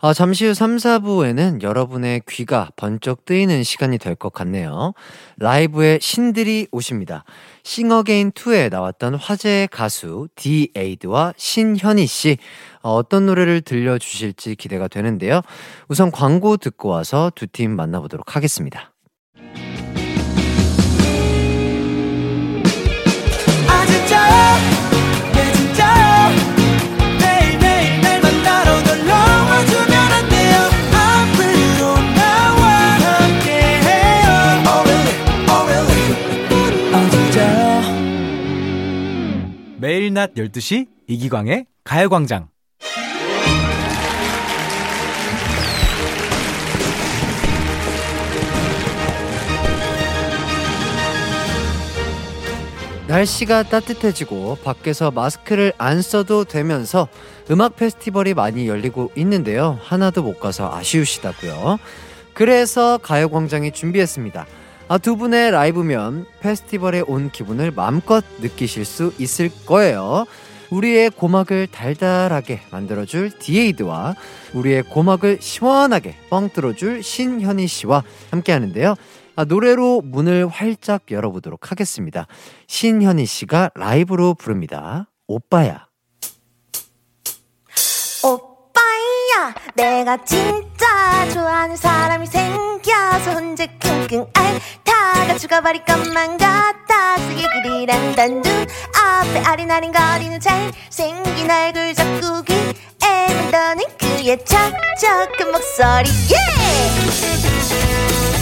[0.00, 4.92] 아, 잠시 후 3, 4부에는 여러분의 귀가 번쩍 뜨이는 시간이 될 것 같네요.
[5.38, 7.24] 라이브의 신들이 오십니다.
[7.64, 12.38] 싱어게인2에 나왔던 화제의 가수 디에이드와 신현희 씨.
[12.82, 15.40] 어, 어떤 노래를 들려주실지 기대가 되는데요.
[15.88, 18.91] 우선 광고 듣고 와서 두 팀 만나보도록 하겠습니다.
[39.82, 42.46] 매일 낮 12시 이기광의 가요광장.
[53.08, 57.08] 날씨가 따뜻해지고 밖에서 마스크를 안 써도 되면서
[57.50, 59.80] 음악 페스티벌이 많이 열리고 있는데요.
[59.82, 61.78] 하나도 못 가서 아쉬우시다고요.
[62.34, 64.46] 그래서 가요광장이 준비했습니다.
[64.88, 70.26] 아, 두 분의 라이브면 페스티벌에 온 기분을 마음껏 느끼실 수 있을 거예요.
[70.70, 74.14] 우리의 고막을 달달하게 만들어줄 디에이드와
[74.54, 78.94] 우리의 고막을 시원하게 뻥 뚫어줄 신현희 씨와 함께 하는데요.
[79.36, 82.26] 아, 노래로 문을 활짝 열어보도록 하겠습니다.
[82.66, 85.08] 신현희 씨가 라이브로 부릅니다.
[85.26, 85.91] 오빠야.
[89.74, 99.38] 내가 진짜 좋아하는 사람이 생겨서 혼자 끙끙 앓다가 죽어버릴 것만 같아 쓰기 길이란단 눈 앞에
[99.40, 108.41] 아린아린거리는 잘생긴 얼굴 자꾸 귀에 묻어는 그의 촉촉한 목소리 yeah!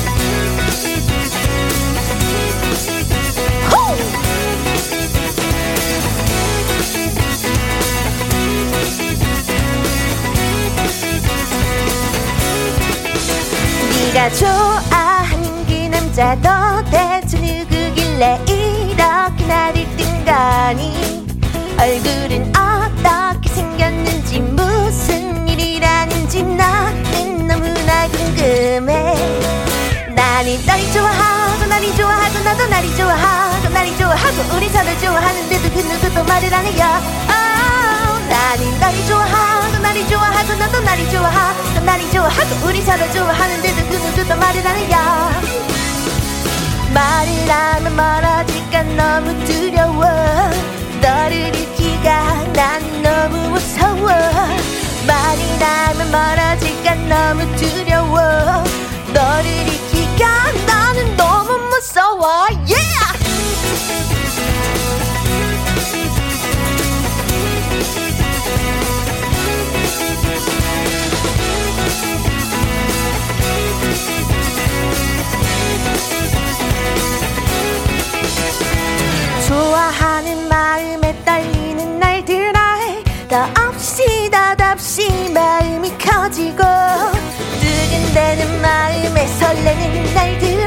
[14.13, 21.27] 네가 좋아하는 그 남자 도 대체 누구길래 이렇게 나를 뜬거니?
[21.79, 29.15] 얼굴은 어떻게 생겼는지 무슨 일이라는지 나는 너무나 궁금해.
[30.13, 36.25] 나는 너를 좋아하고 나를 좋아하고 나도 나를 좋아하고 나를 좋아하고 우리 서로 좋아하는데도 그 누구도
[36.25, 37.01] 말을 안 해요.
[37.29, 39.70] Oh, 나는 너를 좋아하고
[40.01, 44.97] 나를 좋아하고 너도 나를 좋아하고 나를 좋아하고 우리 서로 좋아하는데도 그 누구도 말을 안 해요.
[46.95, 50.05] 말을 하면 멀어질까 너무 두려워.
[51.03, 54.09] 너를 잃기가 난 너무 무서워.
[55.07, 58.65] 말을 하면 멀어질까 너무 두려워.
[59.13, 62.47] 너를 잃기가 나는 너무 무서워.
[62.67, 63.01] Yeah!
[83.31, 86.65] 더없이 더없이 마음이 커지고
[87.61, 90.67] 두근대는 마음에 설레는 날들에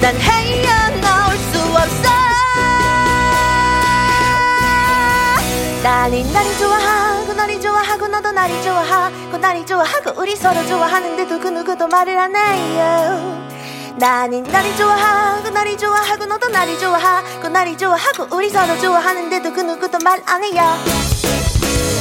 [0.00, 2.10] 난 헤어나올 수 없어.
[5.84, 11.86] 나는 나를 좋아하고 너를 좋아하고 너도 나를 좋아하고 나를 좋아하고 우리 서로 좋아하는데도 그 누구도
[11.86, 13.46] 말을 안 해요.
[13.94, 19.98] 나는 나를 좋아하고 너를 좋아하고 너도 나를 좋아하고 나를 좋아하고 우리 서로 좋아하는데도 그 누구도
[20.02, 20.64] 말 안 해요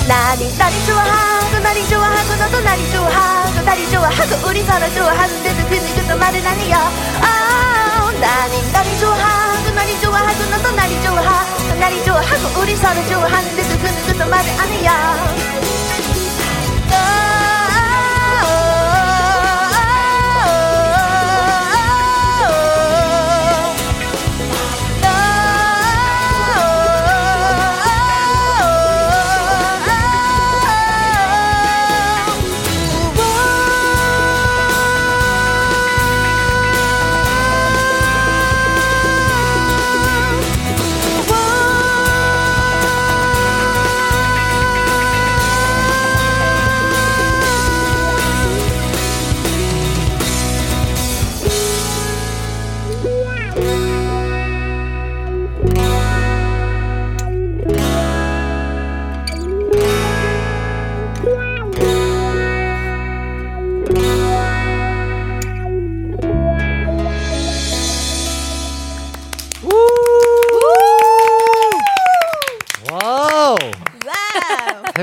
[0.08, 6.18] 나는 나를 좋아하고 너를 좋아하고 너도 나를 좋아하고 나를 좋아하고 우리 서로 좋아하는데도 그 누구도
[6.18, 6.78] 말을 안 해요
[7.22, 13.88] oh, 나는 나를 좋아하고 너를 좋아하고 너도 나를 좋아하고 나를 좋아하고 우리 서로 좋아하는데도 그
[13.88, 14.92] 누구도 말을 안 해요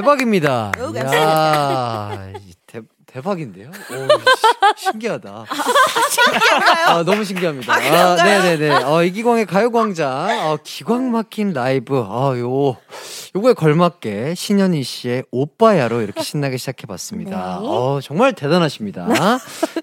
[0.03, 0.73] 대박입니다.
[0.75, 2.42] 이
[3.12, 3.68] 대, 대박인데요?
[3.68, 5.44] 오, 시- 신기하다.
[6.87, 7.75] 아, 너무 신기합니다.
[7.75, 8.85] 아, 네네네.
[8.85, 12.77] 어, 이기광의 가요광장, 어, 기광 막힌 라이브, 어, 요,
[13.35, 17.59] 요거에 걸맞게 신현희 씨의 오빠야로 이렇게 신나게 시작해봤습니다.
[17.61, 19.09] 어, 정말 대단하십니다.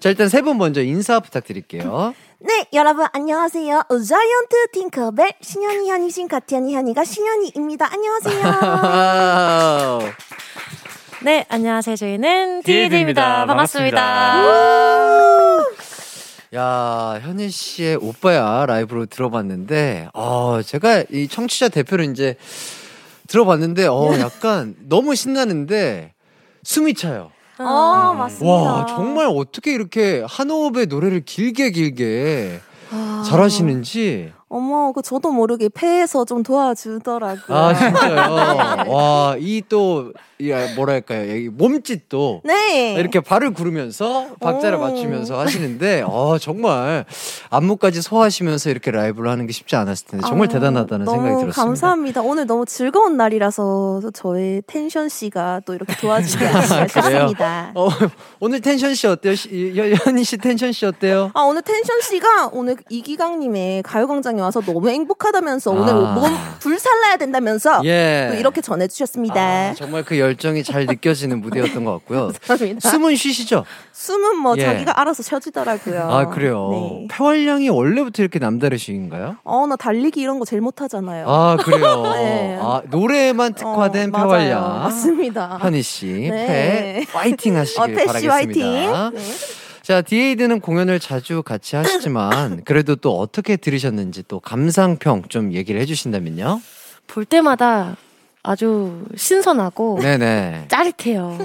[0.00, 2.14] 자, 일단 세 분 먼저 인사 부탁드릴게요.
[2.42, 3.82] 네, 여러분 안녕하세요.
[3.90, 7.90] 자이언트 팅커벨 신현이 현이신 가티언이 현이가 신현이입니다.
[7.92, 8.40] 안녕하세요.
[11.22, 11.96] 네, 안녕하세요.
[11.96, 12.88] 저희는 디에드입니다.
[12.88, 13.46] 디에드입니다.
[13.46, 14.42] 반갑습니다.
[16.54, 22.36] 야, 현희 씨의 오빠야 라이브로 들어봤는데, 어, 제가 이 청취자 대표를 이제
[23.28, 26.14] 들어봤는데, 어, 약간 너무 신나는데
[26.62, 27.30] 숨이 차요.
[27.58, 28.50] 어, 맞습니다.
[28.50, 33.24] 와, 정말 어떻게 이렇게 한 호흡의 노래를 길게 길게 아.
[33.28, 34.32] 잘하시는지.
[34.52, 37.56] 어머, 그 저도 모르게 폐에서 좀 도와주더라고요.
[37.56, 38.90] 아, 진짜요?
[38.92, 41.36] 와, 이 또, 이 뭐랄까요.
[41.36, 42.94] 이 몸짓도 네.
[42.94, 44.80] 이렇게 발을 구르면서 박자를 오.
[44.80, 47.04] 맞추면서 하시는데 어 정말
[47.50, 51.62] 안무까지 소화하시면서 이렇게 라이브를 하는 게 쉽지 않았을 텐데 정말 아, 대단하다는 생각이 들었습니다.
[51.62, 52.22] 감사합니다.
[52.22, 56.88] 오늘 너무 즐거운 날이라서 저의 텐션 씨가 또 이렇게 않을까 그래요?
[57.28, 57.72] 싶습니다.
[57.74, 57.88] 어,
[58.40, 59.34] 오늘 텐션 씨 어때요?
[59.34, 61.30] 시, 현- 현희 씨 텐션 씨 어때요?
[61.34, 66.12] 아 오늘 텐션 씨가 오늘 이기광님의 가요광장 에 와서 너무 행복하다면서 오늘 아.
[66.14, 68.28] 몸 불살라야 된다면서 예.
[68.32, 69.40] 또 이렇게 전해 주셨습니다.
[69.40, 72.32] 아, 정말 그 열정이 잘 느껴지는 무대였던 것 같고요.
[72.46, 72.88] 감사합니다.
[72.88, 73.64] 숨은 쉬시죠?
[73.92, 74.62] 숨은 뭐 예.
[74.62, 76.00] 자기가 알아서 쉬어지더라고요.
[76.10, 76.68] 아 그래요.
[76.72, 77.06] 네.
[77.10, 79.36] 폐활량이 원래부터 이렇게 남다르신가요?
[79.44, 81.28] 어, 나 달리기 이런 거 제일 못하잖아요.
[81.28, 82.02] 아 그래요.
[82.16, 82.58] 네.
[82.60, 84.18] 아 노래에만 특화된 어.
[84.18, 84.62] 폐활량.
[84.80, 85.58] 맞습니다.
[85.60, 87.04] 현희 씨, 네.
[87.06, 88.32] 폐 파이팅 하시길 어, 바라겠습니다.
[88.34, 89.12] 화이팅.
[89.14, 89.20] 네.
[89.82, 96.60] 자, 디에이드는 공연을 자주 같이 하시지만 그래도 또 어떻게 들으셨는지 또 감상평 좀 얘기를 해주신다면요.
[97.06, 97.96] 볼 때마다
[98.42, 100.66] 아주 신선하고 네네.
[100.68, 101.36] 짜릿해요.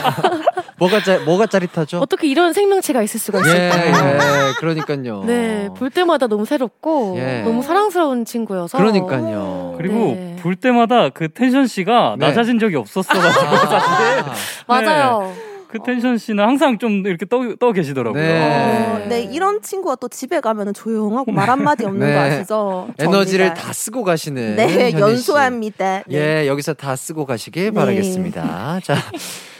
[0.78, 1.98] 뭐가 짜 뭐가 짜릿하죠?
[1.98, 4.18] 어떻게 이런 생명체가 있을 수가 예, 있을까요?
[4.18, 5.24] 예, 그러니까요.
[5.24, 7.42] 네, 볼 때마다 너무 새롭고 예.
[7.42, 9.74] 너무 사랑스러운 친구여서 그러니까요.
[9.76, 10.36] 그리고 네.
[10.40, 12.28] 볼 때마다 그 텐션 씨가 네.
[12.28, 14.34] 낮아진 적이 없었어가지고 사실 아,
[14.66, 15.53] 맞아요.
[15.74, 18.22] 그 텐션 씨는 항상 좀 이렇게 떠, 떠 계시더라고요.
[18.22, 19.02] 네.
[19.04, 22.14] 어, 네, 이런 친구가 또 집에 가면은 조용하고 말 한마디 없는 네.
[22.14, 22.88] 거 아시죠?
[23.00, 23.54] 에너지를.
[23.54, 24.92] 다 쓰고 가시는 네.
[24.92, 26.04] 연소합니다.
[26.06, 26.14] 네.
[26.42, 27.70] 예, 여기서 다 쓰고 가시길 네.
[27.72, 28.80] 바라겠습니다.
[28.84, 28.94] 자.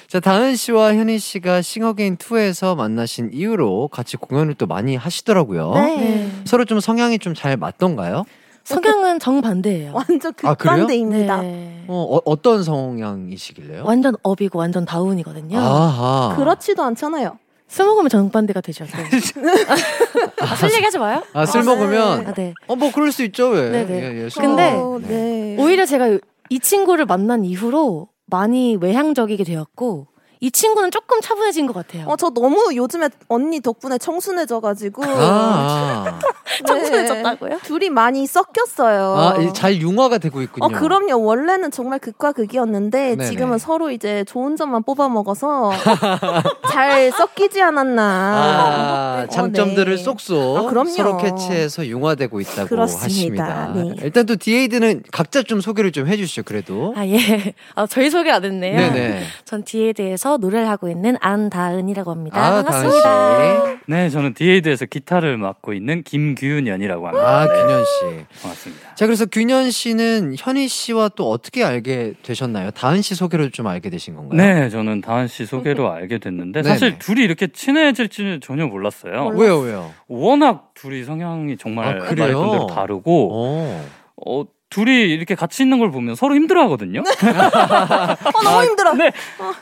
[0.06, 5.72] 자, 다은 씨와 현희 씨가 싱어게인 2에서 만나신 이후로 같이 공연을 또 많이 하시더라고요.
[5.74, 6.30] 네.
[6.44, 8.24] 서로 좀 성향이 좀 잘 맞던가요?
[8.64, 9.92] 성향은 정반대예요.
[9.94, 10.54] 완전 아?
[10.54, 11.42] 극반대입니다.
[11.42, 11.84] 네.
[11.86, 13.84] 어, 어, 떤 성향이시길래요?
[13.84, 15.58] 완전 up이고 완전 down이거든요.
[15.58, 16.34] 아하.
[16.36, 17.38] 그렇지도 않잖아요.
[17.68, 18.84] 술 먹으면 정반대가 되죠.
[18.86, 18.92] 또.
[20.44, 21.22] 아, 술 얘기하지 마요.
[21.32, 22.54] 아, 술 아, 먹으면 아, 네.
[22.66, 23.70] 어, 뭐 그럴 수 있죠, 왜?
[23.70, 24.02] 네네.
[24.02, 24.72] 예, 예, 술 근데.
[24.72, 25.56] 어, 네.
[25.58, 26.18] 오히려 제가
[26.50, 30.06] 이 친구를 만난 이후로 많이 외향적이게 되었고
[30.44, 32.04] 이 친구는 조금 차분해진 것 같아요.
[32.06, 35.02] 어, 저 너무 요즘에 언니 덕분에 청순해져가지고.
[35.02, 36.20] 아, 아.
[36.60, 36.66] 네.
[36.66, 37.60] 청순해졌다고요?
[37.62, 39.16] 둘이 많이 섞였어요.
[39.16, 40.66] 아, 이잘 융화가 되고 있군요.
[40.66, 41.18] 어, 그럼요.
[41.24, 43.24] 원래는 정말 극과 극이었는데 네네.
[43.30, 45.72] 지금은 서로 이제 좋은 점만 뽑아 먹어서
[46.70, 48.02] 잘 섞이지 않았나.
[48.02, 50.02] 아, 어, 장점들을 네.
[50.02, 50.84] 쏙쏙 아.
[50.84, 53.04] 서로 캐치해서 융화되고 있다고 그렇습니다.
[53.04, 53.72] 하십니다.
[53.74, 53.94] 네.
[54.02, 56.42] 일단 또 디에이드는 각자 좀 소개를 좀 해주시죠.
[56.42, 56.92] 그래도.
[56.96, 57.54] 아 예.
[57.74, 58.76] 아 저희 소개 안 했네요.
[58.76, 59.22] 네네.
[59.46, 59.64] 전
[59.94, 62.38] 디에이드에서 노래를 하고 있는 안다은이라고 합니다.
[62.38, 63.64] 아, 반갑습니다.
[63.86, 67.26] 네, 저는 디에이드에서 기타를 맡고 있는 김규년이라고 합니다.
[67.40, 68.40] 아, 네, 규년 씨.
[68.42, 68.94] 반갑습니다.
[68.94, 72.70] 자, 그래서 규년 씨는 현희 씨와 또 어떻게 알게 되셨나요?
[72.70, 74.36] 다은 씨 소개로 좀 알게 되신 건가요?
[74.36, 76.72] 네, 저는 다은 씨 소개로 알게 됐는데 네네.
[76.72, 79.28] 사실 둘이 이렇게 친해질지는 전혀 몰랐어요.
[79.34, 79.92] 왜요, 왜요?
[80.08, 82.38] 워낙 둘이 성향이 정말 아, 그래요?
[82.38, 83.84] 말했던 대로 다르고 어.
[84.26, 84.44] 어,
[84.74, 87.00] 둘이 이렇게 같이 있는 걸 보면 서로 힘들어하거든요.
[87.00, 88.94] 어, 너무 힘들어.
[88.94, 89.12] 네,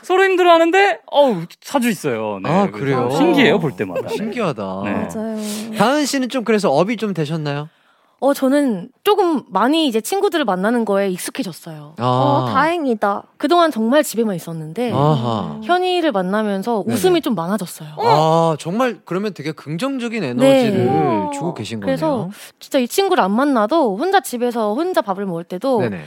[0.01, 2.39] 서로 힘들어하는데 어우 자주 있어요.
[2.41, 3.11] 네, 아, 그래요?
[3.11, 4.07] 신기해요 볼 때마다.
[4.07, 4.15] 네.
[4.15, 4.81] 신기하다.
[4.85, 4.91] 네.
[4.91, 5.37] 맞아요.
[5.77, 7.69] 다은 씨는 좀 그래서 업이 좀 되셨나요?
[8.23, 11.95] 어 저는 조금 많이 이제 친구들을 만나는 거에 익숙해졌어요.
[11.97, 12.05] 아.
[12.05, 13.23] 어, 다행이다.
[13.35, 15.59] 그동안 정말 집에만 있었는데 아하.
[15.61, 16.93] 현이를 만나면서 네네.
[16.93, 17.89] 웃음이 좀 많아졌어요.
[17.97, 21.29] 아, 정말 그러면 되게 긍정적인 에너지를 네.
[21.33, 22.29] 주고 계신 그래서 거네요.
[22.61, 26.05] 진짜 이 친구를 안 만나도 혼자 집에서 혼자 밥을 먹을 때도 네네.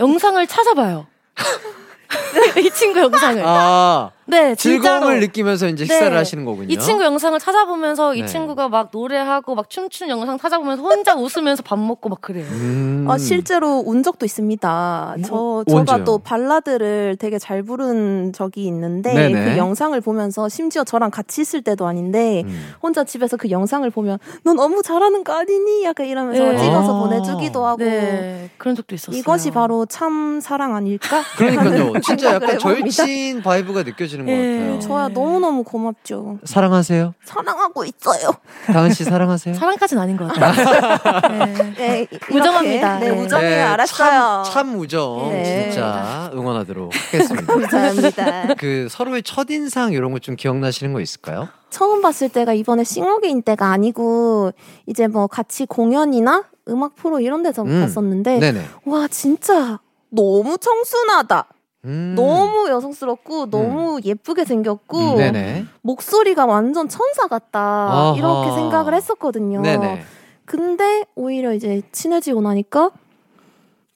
[0.00, 1.06] 영상을 찾아봐요.
[2.58, 3.40] 이 친구 영상을.
[3.46, 4.82] 아, 네, 진짜로.
[4.82, 5.92] 즐거움을 느끼면서 이제 네.
[5.92, 6.68] 식사를 하시는 거군요.
[6.70, 8.20] 이 친구 영상을 찾아보면서 네.
[8.20, 12.46] 이 친구가 막 노래하고 막 춤추는 영상 찾아보면서 혼자 웃으면서 밥 먹고 막 그래요.
[12.50, 13.04] 음.
[13.08, 15.16] 어, 실제로 운 적도 있습니다.
[15.24, 16.04] 저, 어, 저가 언제요?
[16.04, 19.44] 또 발라드를 되게 잘 부른 적이 있는데, 네네.
[19.52, 22.72] 그 영상을 보면서 심지어 저랑 같이 있을 때도 아닌데, 음.
[22.82, 25.84] 혼자 집에서 그 영상을 보면, 너 너무 잘하는 거 아니니?
[25.84, 26.58] 약간 이러면서 네.
[26.58, 27.00] 찍어서 아.
[27.00, 29.18] 보내주기도 하고, 네, 그런 적도 있었어요.
[29.18, 31.22] 이것이 바로 참 사랑 아닐까?
[31.36, 31.92] 그러니까요.
[32.00, 32.58] 진짜 약간.
[32.58, 34.58] 절친 vibe가 느껴지 는 것 예.
[34.58, 34.78] 같아요.
[34.80, 36.38] 저야 너무너무 고맙죠.
[36.44, 37.14] 사랑하세요?
[37.24, 38.32] 사랑하고 있어요.
[38.66, 39.54] 다은 씨 사랑하세요?
[39.54, 41.28] 사랑까지는 아닌 것 같아요.
[41.28, 41.74] 네.
[41.76, 42.34] 네, 이렇게.
[42.34, 42.98] 우정합니다.
[42.98, 43.20] 네, 네.
[43.20, 43.66] 우정이에요.
[43.68, 44.42] 알았어요.
[44.46, 45.28] 참, 참 우정.
[45.30, 45.70] 네.
[45.70, 47.52] 진짜 응원하도록 하겠습니다.
[47.54, 48.54] 감사합니다.
[48.54, 51.48] 그 서로의 첫인상 이런 거 좀 기억나시는 거 있을까요?
[51.68, 54.52] 처음 봤을 때가 이번에 싱어게인 때가 아니고
[54.86, 57.82] 이제 뭐 같이 공연이나 음악 프로 이런 데서 음.
[57.82, 58.64] 봤었는데 네네.
[58.86, 61.46] 와 진짜 너무 청순하다.
[61.84, 62.14] 음.
[62.16, 65.68] 너무 여성스럽고 너무 예쁘게 생겼고 음.
[65.82, 68.14] 목소리가 완전 천사 같다 아하.
[68.16, 69.60] 이렇게 생각을 했었거든요.
[69.60, 70.02] 네네.
[70.44, 72.90] 근데 오히려 이제 친해지고 나니까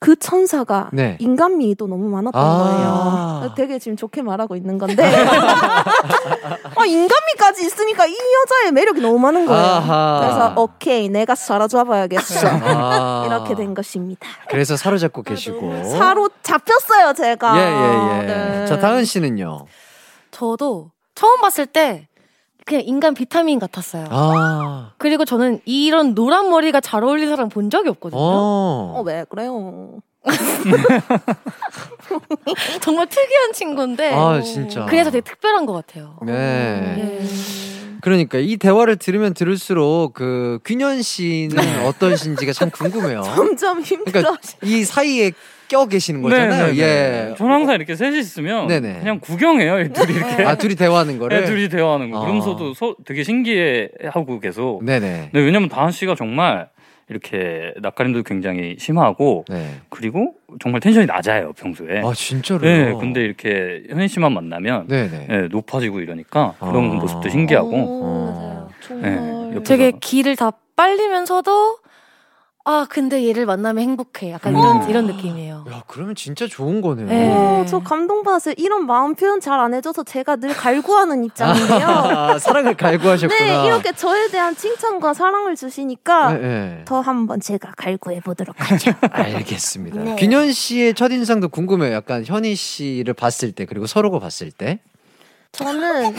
[0.01, 1.17] 그 천사가 네.
[1.21, 3.41] 인간미 도 너무 많았던 아.
[3.41, 3.55] 거예요.
[3.57, 5.03] 되게 지금 좋게 말하고 있는 건데
[6.77, 9.61] 아, 인간미까지 있으니까 이 여자의 매력이 너무 많은 거예요.
[9.61, 10.21] 아하.
[10.21, 13.25] 그래서 오케이 내가 사로잡아야겠어 아.
[13.27, 14.27] 이렇게 된 것입니다.
[14.49, 15.85] 그래서 사로잡고 계시고.
[15.99, 17.59] 사로 잡혔어요 제가.
[17.59, 18.27] 예, 예, 예.
[18.27, 18.67] 네.
[18.67, 19.67] 자, 다은 씨는요?
[20.31, 22.08] 저도 처음 봤을 때
[22.69, 24.05] 그냥 인간 비타민 같았어요.
[24.11, 24.93] 아.
[24.99, 28.21] 그리고 저는 이런 노란 머리가 잘 어울리는 사람 본 적이 없거든요.
[28.21, 28.95] 어.
[28.99, 30.01] 어 왜 그래요?
[32.83, 34.85] 정말 특이한 친구인데 아, 진짜.
[34.87, 36.19] 그래서 되게 특별한 것 같아요.
[36.27, 36.33] 네.
[37.23, 37.27] 예.
[38.03, 43.23] 그러니까 이 대화를 들으면 들을수록 그 균현 씨는 어떠신지가 참 궁금해요.
[43.35, 44.21] 점점 힘들어.
[44.21, 45.33] 그러니까 이 사이에
[45.69, 46.67] 껴 계시는 거잖아요.
[46.69, 46.83] 네, 네, 예.
[47.29, 47.35] 네.
[47.37, 49.01] 저는 항상 이렇게 셋이 있으면 네네.
[49.01, 49.81] 그냥 구경해요.
[49.81, 50.45] 이 둘이 이렇게.
[50.45, 51.41] 아, 둘이 대화하는 거를.
[51.41, 52.19] 네, 둘이 대화하는 거.
[52.19, 52.21] 아.
[52.23, 54.83] 그러면서도 서, 되게 신기해 하고 계속.
[54.85, 55.31] 네네.
[55.33, 56.69] 네, 왜냐면 다은 씨가 정말
[57.11, 59.77] 이렇게 낯가림도 굉장히 심하고 네.
[59.89, 62.03] 그리고 정말 텐션이 낮아요 평소에.
[62.05, 62.61] 아, 진짜로요?
[62.63, 65.27] 네, 근데 이렇게 현희 씨만 만나면 네네.
[65.29, 66.95] 네, 높아지고 이러니까 그런 아.
[66.95, 67.71] 모습도 신기하고.
[67.71, 68.69] 오, 어.
[68.81, 69.53] 정말.
[69.55, 71.79] 네, 되게 길을 다 빨리면서도
[72.71, 74.31] 아 근데 얘를 만나면 행복해.
[74.31, 74.91] 약간 이런 음.
[74.91, 75.65] 이런 느낌이에요.
[75.73, 77.07] 야, 그러면 진짜 좋은 거네요.
[77.07, 77.31] 네.
[77.33, 78.57] 어, 저 감동받았어요.
[78.59, 81.89] 이런 마음 표현 잘 안 해줘서 제가 늘 갈구하는 입장인데요.
[81.89, 83.41] 아, 사랑을 갈구하셨구나.
[83.63, 86.83] 네, 이렇게 저에 대한 칭찬과 사랑을 주시니까 네, 네.
[86.85, 88.93] 더 한번 제가 갈구해 보도록 하죠.
[89.11, 90.01] 알겠습니다.
[90.03, 90.17] 네.
[90.17, 91.95] 균현 씨의 첫 인상도 궁금해요.
[91.95, 94.81] 약간 현희 씨를 봤을 때, 그리고 서로가 봤을 때.
[95.53, 96.15] 저는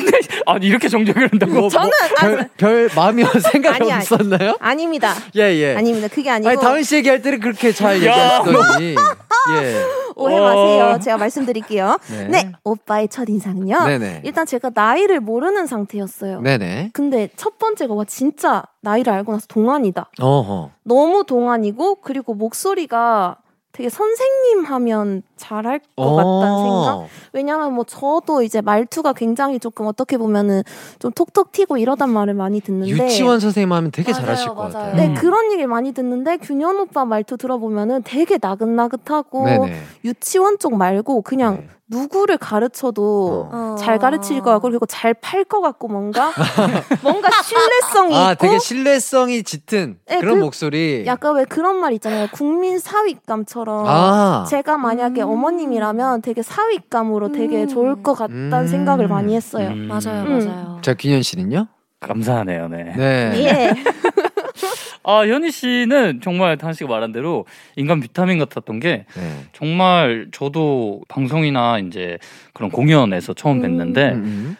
[0.48, 1.70] 아 이렇게 정적을 한다고?
[1.70, 4.02] 저는 별, 별 마음이 생각이 아니, 아니.
[4.02, 4.58] 없었나요?
[4.60, 5.14] 아닙니다.
[5.36, 5.76] 예, 예.
[5.76, 6.08] 아닙니다.
[6.08, 8.42] 그게 아니고 아니, 다은 씨 얘기할 때는 그렇게 잘 야.
[8.44, 8.96] 얘기하시더니.
[9.62, 9.84] 예.
[10.16, 11.00] 오해 마세요.
[11.02, 11.98] 제가 말씀드릴게요.
[12.10, 12.28] 네.
[12.28, 13.86] 네, 오빠의 첫 인상은요.
[13.86, 14.22] 네네.
[14.26, 16.42] 일단 제가 나이를 모르는 상태였어요.
[16.42, 16.90] 네네.
[16.94, 20.10] 근데 첫 번째가 와 진짜 나이를 알고 나서 동안이다.
[20.20, 20.72] 어허.
[20.84, 23.38] 너무 동안이고 그리고 목소리가
[23.72, 26.16] 되게 선생님 하면 잘할 것 어.
[26.16, 27.08] 같다는 생각.
[27.34, 30.62] 왜냐면 뭐 저도 이제 말투가 굉장히 조금 어떻게 보면은
[31.00, 34.72] 좀 톡톡 튀고 이러단 말을 많이 듣는데 유치원 선생님 하면 되게 맞아요, 잘하실 것 맞아요.
[34.74, 34.96] 같아요.
[34.96, 35.14] 네 음.
[35.16, 39.82] 그런 얘기를 많이 듣는데 균현 오빠 말투 들어보면은 되게 나긋나긋하고 네네.
[40.06, 41.70] 유치원 쪽 말고 그냥 네.
[41.92, 43.76] 누구를 가르쳐도 어.
[43.80, 46.32] 잘 가르칠 것 같고 그리고 잘 팔 것 같고 뭔가
[47.02, 51.04] 뭔가 신뢰성이 아, 있고 되게 신뢰성이 짙은 네, 그런 그- 목소리.
[51.08, 54.46] 약간 왜 그런 말 있잖아요 국민 사윗감처럼 아.
[54.48, 55.29] 제가 만약에 음.
[55.32, 57.68] 어머님이라면 되게 사윗감으로 되게 음.
[57.68, 58.68] 좋을 것 같다는 음.
[58.68, 59.70] 생각을 많이 했어요.
[59.70, 60.40] 음, 맞아요, 음.
[60.40, 60.80] 맞아요.
[60.82, 61.68] 자, 균현 씨는요?
[62.00, 62.68] 감사하네요.
[62.70, 62.84] 네.
[62.96, 63.34] 네.
[63.36, 63.74] 예.
[65.04, 69.46] 아 현희 씨는 정말 단 씨가 말한 대로 인간 비타민 같았던 게 네.
[69.54, 72.20] 정말 저도 방송이나 이제
[72.54, 74.58] 그런 공연에서 처음 뵀는데 음, 음.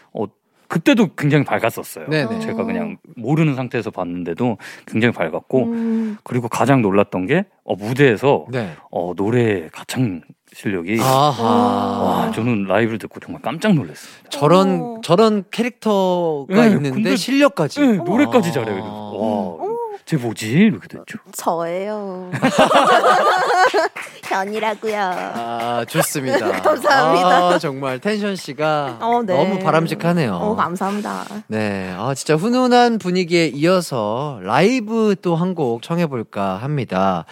[0.70, 2.08] 그때도 굉장히 밝았었어요.
[2.10, 2.40] 네네.
[2.40, 6.18] 제가 그냥 모르는 상태에서 봤는데도 굉장히 밝았고 음.
[6.24, 8.74] 그리고 가장 놀랐던 게 어, 무대에서 네.
[8.92, 10.22] 어, 노래 가창
[10.54, 11.44] 실력이 아하.
[11.44, 14.30] 와 저는 라이브를 듣고 정말 깜짝 놀랐습니다.
[14.30, 15.02] 저런 어.
[15.04, 17.80] 저런 캐릭터가 네, 있는데 근데- 실력까지.
[17.80, 18.52] 네, 노래까지 아.
[18.54, 18.84] 잘해요.
[18.84, 19.70] 와,
[20.06, 21.20] 쟤 뭐지 이렇게 됐죠.
[21.34, 22.32] 저예요.
[24.24, 25.00] 현희라고요.
[25.02, 26.52] 아, 좋습니다.
[26.62, 27.28] 감사합니다.
[27.30, 29.36] 아, 정말 텐션 씨가 어, 네.
[29.36, 30.34] 너무 바람직하네요.
[30.34, 31.26] 어, 감사합니다.
[31.48, 31.94] 네.
[31.98, 37.26] 아, 진짜 훈훈한 분위기에 이어서 라이브 또 한 곡 청해볼까 합니다.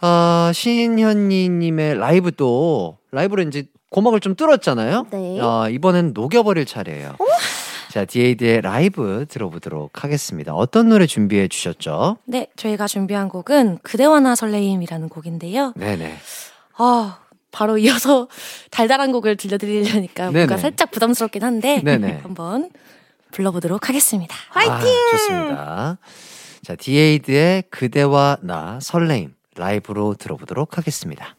[0.00, 5.06] 아, 신현희님의 라이브 또, 라이브로 이제 고막을 좀 뚫었잖아요?
[5.10, 5.38] 네.
[5.40, 7.16] 아, 이번엔 녹여버릴 차례예요.
[7.90, 10.54] 자, 디에이드의 라이브 들어보도록 하겠습니다.
[10.54, 12.18] 어떤 노래 준비해 주셨죠?
[12.26, 15.72] 네, 저희가 준비한 곡은 그대와 나 설레임이라는 곡인데요.
[15.76, 16.18] 네네.
[16.76, 17.20] 아,
[17.52, 18.28] 바로 이어서
[18.70, 20.58] 달달한 곡을 들려드리려니까 뭔가 네네.
[20.58, 22.20] 살짝 부담스럽긴 한데 네네.
[22.22, 22.70] 한번
[23.30, 24.36] 불러보도록 하겠습니다.
[24.50, 24.72] 화이팅!
[24.74, 25.98] 아, 좋습니다.
[26.62, 31.36] 자, 디에이드의 그대와 나 설레임 라이브로 들어보도록 하겠습니다.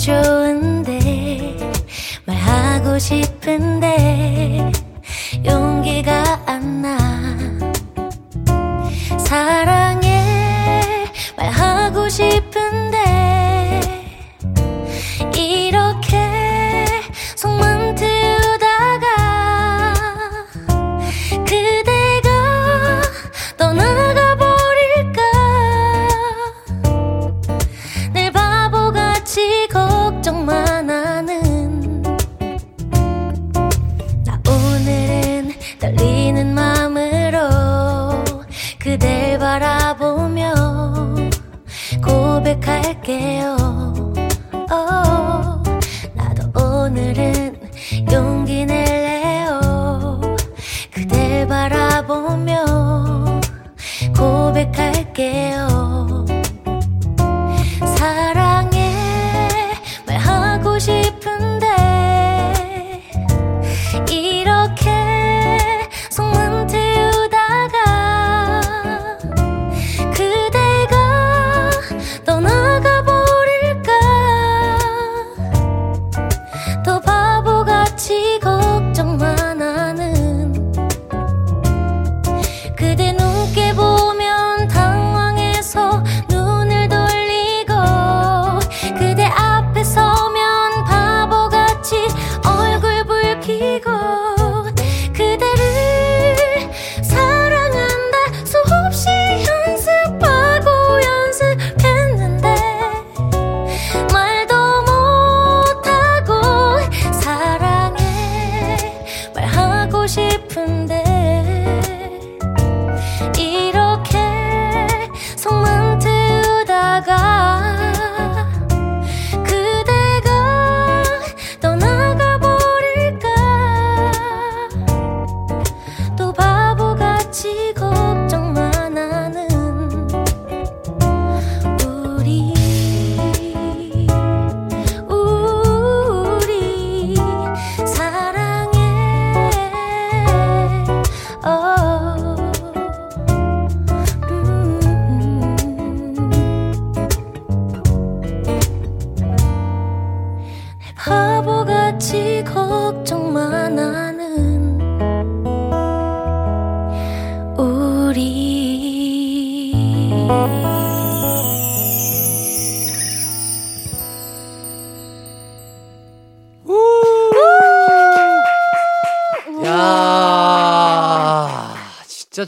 [0.00, 1.58] 좋은데
[2.24, 3.89] 말하고 싶은데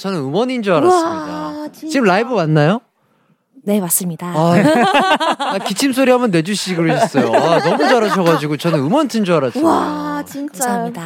[0.02, 1.68] 저는 음원인 줄 알았습니다.
[1.72, 2.80] 지금 라이브 맞나요?
[3.62, 4.26] 네, 맞습니다.
[4.34, 4.54] 아,
[5.38, 7.32] 아, 기침 소리 한번 내주시지 그러셨어요.
[7.32, 9.64] 아, 너무 잘하셔가지고 저는 음원 튼 줄 알았어요.
[9.64, 10.64] 와, 진짜.
[10.64, 11.02] 감사합니다.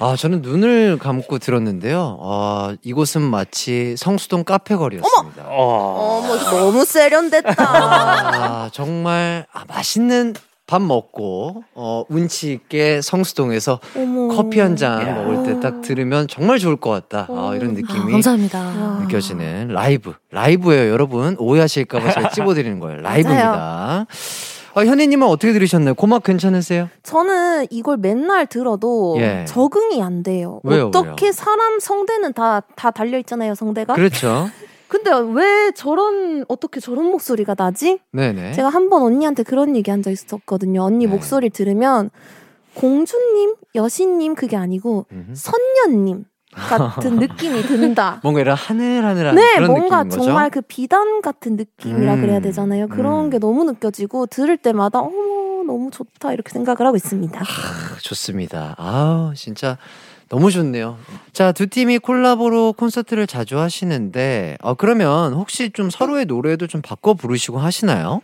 [0.00, 2.18] 아, 저는 눈을 감고 들었는데요.
[2.20, 5.44] 아, 이곳은 마치 성수동 카페 거리였습니다.
[5.46, 6.24] 어.
[6.24, 7.54] 어머, 너무 세련됐다.
[7.58, 10.34] 아, 정말 아, 맛있는
[10.72, 14.28] 밥 먹고 어, 운치 있게 성수동에서 어머.
[14.34, 17.26] 커피 한 잔 먹을 때 딱 들으면 정말 좋을 것 같다.
[17.30, 19.00] 아, 이런 아, 느낌이 감사합니다.
[19.02, 20.14] 느껴지는 라이브.
[20.30, 21.36] 라이브예요, 여러분.
[21.38, 23.02] 오해하실까봐 제가 찝어드리는 거예요.
[23.02, 24.06] 라이브입니다.
[24.74, 25.92] 아, 현희님은 어떻게 들으셨나요?
[25.94, 26.88] 고막 괜찮으세요?
[27.02, 29.44] 저는 이걸 맨날 들어도 예.
[29.46, 30.60] 적응이 안 돼요.
[30.64, 31.32] 왜요, 어떻게 왜요?
[31.32, 33.92] 사람 성대는 다, 다 달려있잖아요, 성대가.
[33.92, 34.48] 그렇죠.
[34.92, 37.98] 근데 왜 저런, 어떻게 저런 목소리가 나지?
[38.12, 38.52] 네네.
[38.52, 40.82] 제가 한 번 언니한테 그런 얘기 한 적 있었거든요.
[40.82, 41.10] 언니 네.
[41.12, 42.10] 목소리 들으면
[42.74, 45.32] 공주님, 여신님 그게 아니고 음흠.
[45.34, 46.24] 선녀님
[46.54, 48.20] 같은 느낌이 든다.
[48.22, 50.06] 뭔가 이런 하늘하늘한 네, 그런 뭔가?
[50.08, 52.88] 정말 그 비단 같은 느낌이라 음, 그래야 되잖아요.
[52.88, 53.30] 그런 음.
[53.30, 57.40] 게 너무 느껴지고 들을 때마다 어머 너무 좋다 이렇게 생각을 하고 있습니다.
[57.40, 57.44] 아,
[58.02, 58.74] 좋습니다.
[58.78, 59.78] 아 진짜
[60.32, 60.96] 너무 좋네요.
[61.34, 67.12] 자, 두 팀이 콜라보로 콘서트를 자주 하시는데, 어, 그러면 혹시 좀 서로의 노래도 좀 바꿔
[67.12, 68.22] 부르시고 하시나요?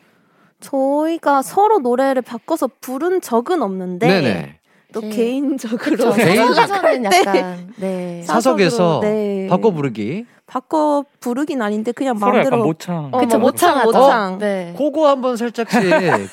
[0.60, 4.58] 저희가 서로 노래를 바꿔서 부른 적은 없는데 네네.
[4.94, 5.10] 또 네.
[5.10, 5.96] 개인적으로.
[6.14, 7.08] 개인적- 사석에서는 네.
[7.18, 8.22] 약간 네.
[8.24, 9.46] 사석에서 네.
[9.50, 10.24] 바꿔 부르기.
[10.46, 13.08] 바꿔 부르긴 아닌데 그냥 서로 마음대로 약간 모창.
[13.12, 14.38] 어, 그쵸 뭐 모창 모창, 모창.
[14.38, 14.74] 네.
[14.78, 15.78] 그거 한번 살짝씩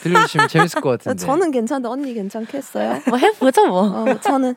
[0.01, 1.17] 들려주시면 재밌을 것 같은데.
[1.25, 3.01] 저는 괜찮은데 언니 괜찮겠어요?
[3.09, 3.81] 뭐 해보죠 뭐.
[3.83, 4.55] 어, 저는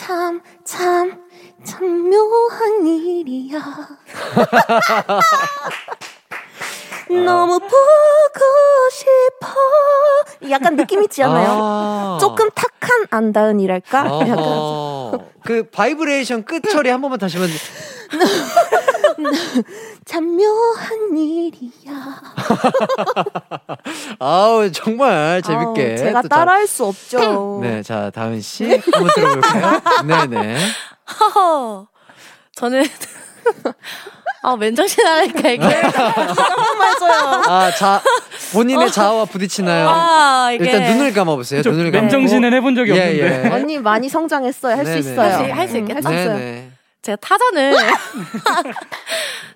[0.00, 1.20] 참, 참,
[1.62, 3.60] 참 묘한 일이야.
[7.10, 7.70] 너무 보고
[8.90, 10.48] 싶어.
[10.48, 11.48] 약간 느낌 있지 않아요?
[11.50, 12.16] 아.
[12.18, 13.98] 조금 탁한 안다은이랄까?
[14.26, 15.18] 약간.
[15.44, 17.54] 그 바이브레이션 끝 처리 한 번만 다시 한번.
[20.06, 22.22] 참 묘한 일이야.
[24.22, 25.90] 아우 정말 재밌게.
[25.92, 27.58] 아우, 제가 따라할 수 없죠.
[27.64, 29.80] 네, 자 다은 씨 한번 들어볼까요?
[30.28, 30.58] 네네.
[32.54, 32.84] 저는
[34.42, 35.64] 아 맨정신 하니까 이게
[37.48, 38.02] 아, 자
[38.52, 39.88] 본인의 자아와 부딪히나요?
[39.88, 41.62] 아 이게 일단 눈을 감아보세요.
[41.62, 42.02] 저 눈을 감고.
[42.02, 43.44] 맨정신은 해본 적이 예, 없는데.
[43.46, 43.48] 예.
[43.54, 44.76] 언니 많이 성장했어요.
[44.76, 44.98] 할 수.
[44.98, 45.18] 있어요.
[45.20, 46.08] 할수 할수 음, 있겠다.
[46.10, 46.62] 할수 있어요.
[47.02, 47.74] 제가 타잔을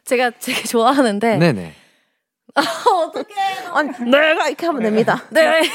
[0.07, 1.75] 제가 되게 좋아하는데 네네.
[3.73, 5.23] 아니, 내가 이렇게 하면 됩니다.
[5.31, 5.63] 네.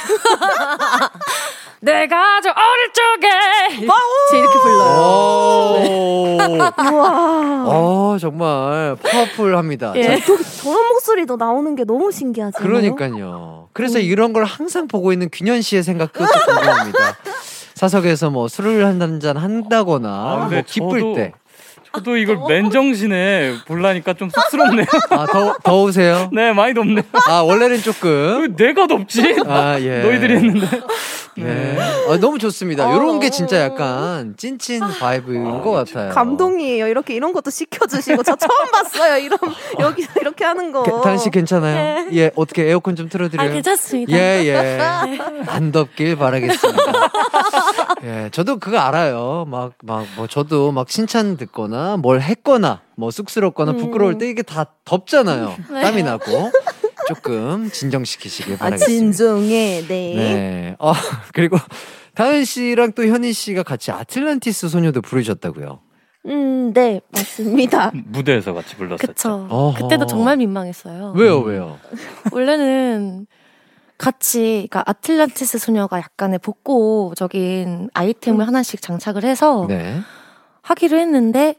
[1.82, 3.30] 내가 저 어릴 적에
[4.32, 5.00] 제 이렇게 불러요.
[5.00, 6.38] 오.
[6.92, 7.64] 우와.
[7.68, 9.94] 어, 정말 파워풀합니다.
[9.96, 10.20] 예.
[10.20, 10.26] 자,
[10.62, 12.58] 저런 목소리도 나오는 게 너무 신기하지?
[12.58, 13.70] 그러니까요.
[13.74, 17.18] 그래서 이런 걸 항상 보고 있는 균현 씨의 생각도 또 궁금합니다.
[17.76, 21.34] 사석에서 뭐 술을 한 잔 한다거나 아, 뭐 기쁠 저도- 때.
[21.94, 24.86] 저도 이걸 맨정신에 불라니까 좀 쑥스럽네요.
[25.10, 26.30] 아, 더, 더우세요?
[26.32, 27.04] 네, 많이 덥네요.
[27.28, 28.42] 아, 원래는 조금.
[28.42, 29.38] 왜 내가 덥지?
[29.48, 30.02] 아, 예.
[30.04, 30.68] 너희들이 했는데.
[31.44, 31.78] 네.
[32.10, 32.90] 아, 너무 좋습니다.
[32.90, 32.96] 어.
[32.96, 36.12] 이런 게 진짜 약간 찐찐 바이브인 것 같아요.
[36.14, 36.88] 감동이에요.
[36.88, 39.18] 이렇게 이런 것도 시켜주시고 저 처음 봤어요.
[39.18, 39.38] 이런
[39.80, 40.84] 여기서 이렇게 하는 거.
[41.02, 42.08] 다은 씨 괜찮아요?
[42.14, 43.50] 예, 어떻게 에어컨 좀 틀어드려요?
[43.50, 44.14] 아 괜찮습니다.
[44.18, 44.80] 예, 예.
[45.48, 46.84] 안 덥길 바라겠습니다.
[48.04, 49.46] 예, 저도 그거 알아요.
[49.48, 54.66] 막, 막, 뭐, 저도 막 칭찬 듣거나 뭘 했거나, 뭐, 쑥스럽거나 부끄러울 때 이게 다
[54.86, 55.56] 덥잖아요.
[55.70, 56.52] 땀이 나고.
[57.10, 59.00] 조금 진정시키시길 아 바라겠습니다.
[59.00, 59.82] 진정해.
[59.88, 60.16] 네.
[60.16, 60.76] 네.
[60.80, 60.94] 어,
[61.34, 61.58] 그리고
[62.16, 65.80] 다은 씨랑 또 현희 씨가 같이 아틀란티스 소녀도 부르셨다고요.
[66.26, 67.92] 음, 네 맞습니다.
[68.06, 69.08] 무대에서 같이 불렀었죠.
[69.08, 69.74] 그쵸.
[69.78, 71.14] 그때도 정말 민망했어요.
[71.16, 71.80] 왜요, 왜요?
[72.32, 73.26] 원래는
[73.98, 80.00] 같이 그러니까 아틀란티스 소녀가 약간의 복고적인 아이템을 하나씩 장착을 해서 네.
[80.62, 81.56] 하기로 했는데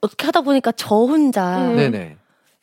[0.00, 2.17] 어떻게 하다 보니까 저 혼자 음.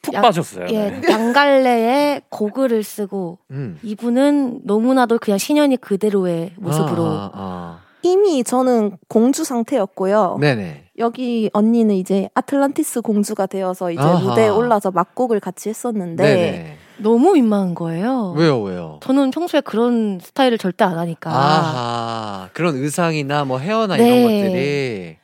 [0.06, 0.68] 푹 야- 빠졌어요.
[0.70, 1.02] 예, 네.
[1.10, 3.80] 양갈래에 고글을 쓰고 음.
[3.84, 10.38] 이분은 너무나도 그냥 신현이 그대로의 모습으로 아, 아, 이미 저는 공주 상태였고요.
[10.40, 10.84] 네네.
[11.00, 14.20] 여기 언니는 이제 아틀란티스 공주가 되어서 이제 아하.
[14.20, 16.78] 무대에 올라서 막곡을 같이 했었는데 네네.
[17.00, 18.34] 너무 민망한 거예요.
[18.38, 19.00] 왜요, 왜요?
[19.04, 22.50] 저는 평소에 그런 스타일을 절대 안 하니까 아하.
[22.54, 24.08] 그런 의상이나 뭐 헤어나 네.
[24.08, 25.18] 이런 것들이.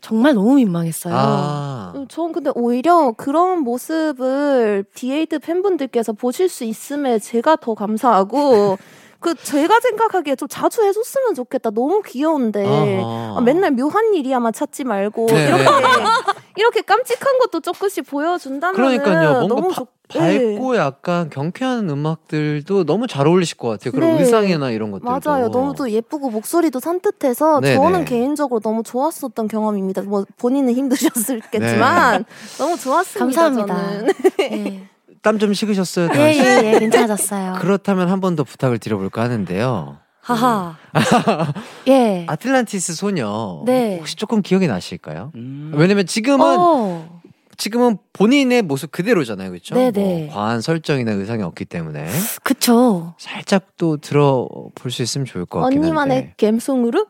[0.00, 1.14] 정말 너무 민망했어요.
[1.16, 1.71] 아.
[1.94, 8.78] 음, 저는 근데 오히려 그런 모습을 디에이드 팬분들께서 보실 수 있음에 제가 더 감사하고
[9.22, 11.70] 그 제가 생각하기에 좀 자주 해줬으면 좋겠다.
[11.70, 12.64] 너무 귀여운데.
[13.04, 15.68] 아, 맨날 묘한 일이야만 찾지 말고 네, 이렇게 네.
[16.56, 19.32] 이렇게 깜찍한 것도 조금씩 보여준다면 그러니까요.
[19.46, 19.86] 뭔가 너무 바- 좋.
[20.14, 20.56] 네.
[20.56, 23.92] 밝고 약간 경쾌한 음악들도 너무 잘 어울리실 것 같아요.
[23.92, 24.20] 그런 네.
[24.20, 25.10] 의상이나 이런 것들도.
[25.10, 25.50] 맞아요.
[25.50, 27.76] 너무 또 예쁘고 목소리도 산뜻해서 네네.
[27.76, 30.02] 저는 개인적으로 너무 좋았었던 경험입니다.
[30.02, 32.26] 뭐 본인은 힘드셨을겠지만
[32.58, 33.18] 너무 좋았습니다.
[33.42, 33.74] 감사합니다.
[33.76, 34.08] 저는.
[34.40, 34.82] 예.
[35.22, 36.40] 땀 좀 식으셨어요, 다은 예, 씨?
[36.40, 37.54] 예, 예, 괜찮아졌어요.
[37.62, 39.98] 그렇다면 한 번 더 부탁을 드려볼까 하는데요.
[40.20, 40.76] 하하.
[41.88, 42.24] 예.
[42.28, 43.96] 아틀란티스 소녀 네.
[43.98, 45.32] 혹시 조금 기억이 나실까요?
[45.34, 45.72] 음.
[45.74, 47.20] 왜냐면 지금은 어.
[47.56, 49.74] 지금은 본인의 모습 그대로잖아요, 그렇죠?
[49.74, 50.28] 네네.
[50.32, 52.08] 과한 설정이나 의상이 없기 때문에
[52.42, 53.14] 그쵸.
[53.18, 56.34] 살짝 또 들어볼 수 있으면 좋을 것 같긴 언니만의 한데.
[56.40, 57.06] 감성으로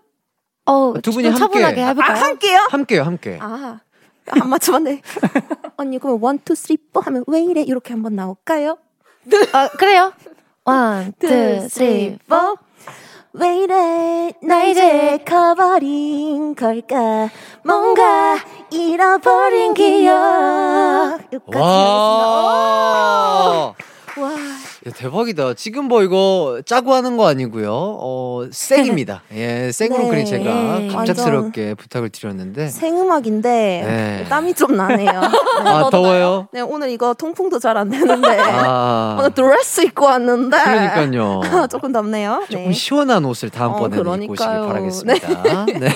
[0.66, 1.86] 어, 두 분이 좀 차분하게 함께.
[1.90, 2.16] 해볼까요?
[2.16, 2.58] 아, 함께요?
[2.70, 3.38] 함께요, 함께.
[3.40, 3.78] 아,
[4.30, 5.02] 안 맞춰봤네.
[5.76, 7.62] 언니, 그럼 one, two, three, four 하면 왜 이래?
[7.62, 8.78] 이렇게 한번 나올까요?
[9.52, 10.12] 아, 그래요.
[10.64, 11.26] one, two,
[11.68, 12.57] three, four.
[13.34, 14.32] 왜 이래?
[14.42, 17.30] 나 이제 커버린 걸까?
[17.64, 18.36] 뭔가
[18.70, 20.12] 잃어버린 기억.
[21.32, 21.58] 여기까지.
[21.58, 21.64] 하겠습니다.
[24.18, 24.28] 와.
[24.85, 25.55] 야, 대박이다.
[25.55, 27.70] 지금 뭐 이거 짜고 하는 거 아니고요.
[27.72, 29.22] 어, 생입니다.
[29.33, 30.09] 예, 생으로 네.
[30.09, 30.89] 그린 제가 네.
[30.89, 32.66] 갑작스럽게 부탁을 드렸는데.
[32.68, 34.26] 생음악인데 네.
[34.28, 35.11] 땀이 좀 나네요.
[35.64, 36.49] 아, 더워요?
[36.53, 38.39] 네, 오늘 이거 통풍도 잘 안 되는데.
[38.41, 39.16] 아.
[39.20, 40.59] 오늘 드레스 입고 왔는데.
[40.59, 41.41] 그러니까요.
[41.70, 42.45] 조금 덥네요.
[42.51, 42.72] 조금 네.
[42.72, 44.47] 시원한 옷을 다음번에는 어, 입고 오시길.
[44.66, 45.66] 바라겠습니다.
[45.78, 45.89] 네.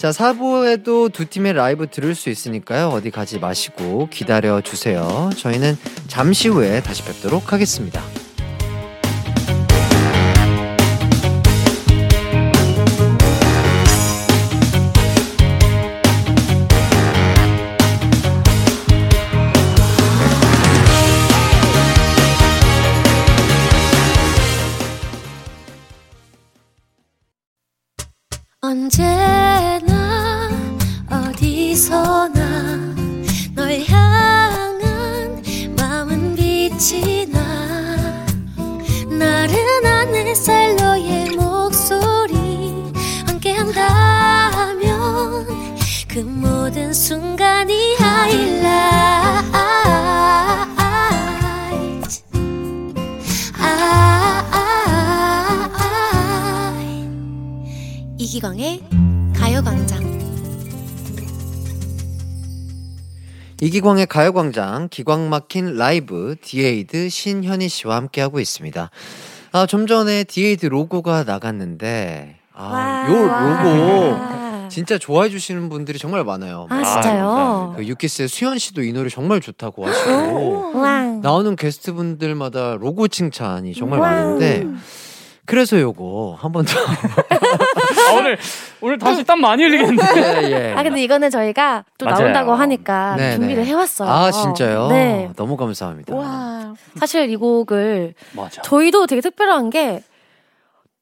[0.00, 2.88] 자, 4부에도 두 팀의 라이브 들을 수 있으니까요.
[2.88, 5.28] 어디 가지 마시고 기다려 주세요.
[5.36, 5.76] 저희는
[6.08, 8.02] 잠시 후에 다시 뵙도록 하겠습니다.
[28.62, 29.89] 언제나
[40.30, 42.72] 햇살 너의 목소리
[43.26, 45.44] 함께 한다면
[46.06, 47.96] 그 모든 순간이
[58.18, 58.84] 이기광의
[59.34, 60.20] 가요광장.
[63.60, 68.90] 이기광의 가요광장 기광 막힌 라이브 디에이드 신현희 씨와 함께하고 있습니다.
[69.52, 73.14] 아, 좀 전에 디에이드 로고가 나갔는데 아, 요
[74.62, 76.66] 로고 진짜 좋아해 주시는 분들이 정말 많아요.
[76.70, 77.74] 아, 막 진짜요?
[77.76, 81.20] 그 유키스의 수현 씨도 이 노래 정말 좋다고 하시고 왕.
[81.20, 84.66] 나오는 게스트분들마다 로고 칭찬이 정말 많은데
[85.46, 86.72] 그래서 요거 한 번 더.
[88.10, 88.38] 아, 오늘
[88.80, 90.02] 오늘 다시 땀 많이 흘리겠는데.
[90.44, 90.74] 예, 예.
[90.76, 92.20] 아, 근데 이거는 저희가 또 맞아요.
[92.20, 93.68] 나온다고 하니까 네, 준비를 네.
[93.70, 94.08] 해왔어요.
[94.08, 94.88] 아 진짜요?
[94.88, 95.30] 네.
[95.36, 96.14] 너무 감사합니다.
[96.14, 96.74] 와.
[96.98, 98.62] 사실 이 곡을 맞아.
[98.62, 100.02] 저희도 되게 특별한 게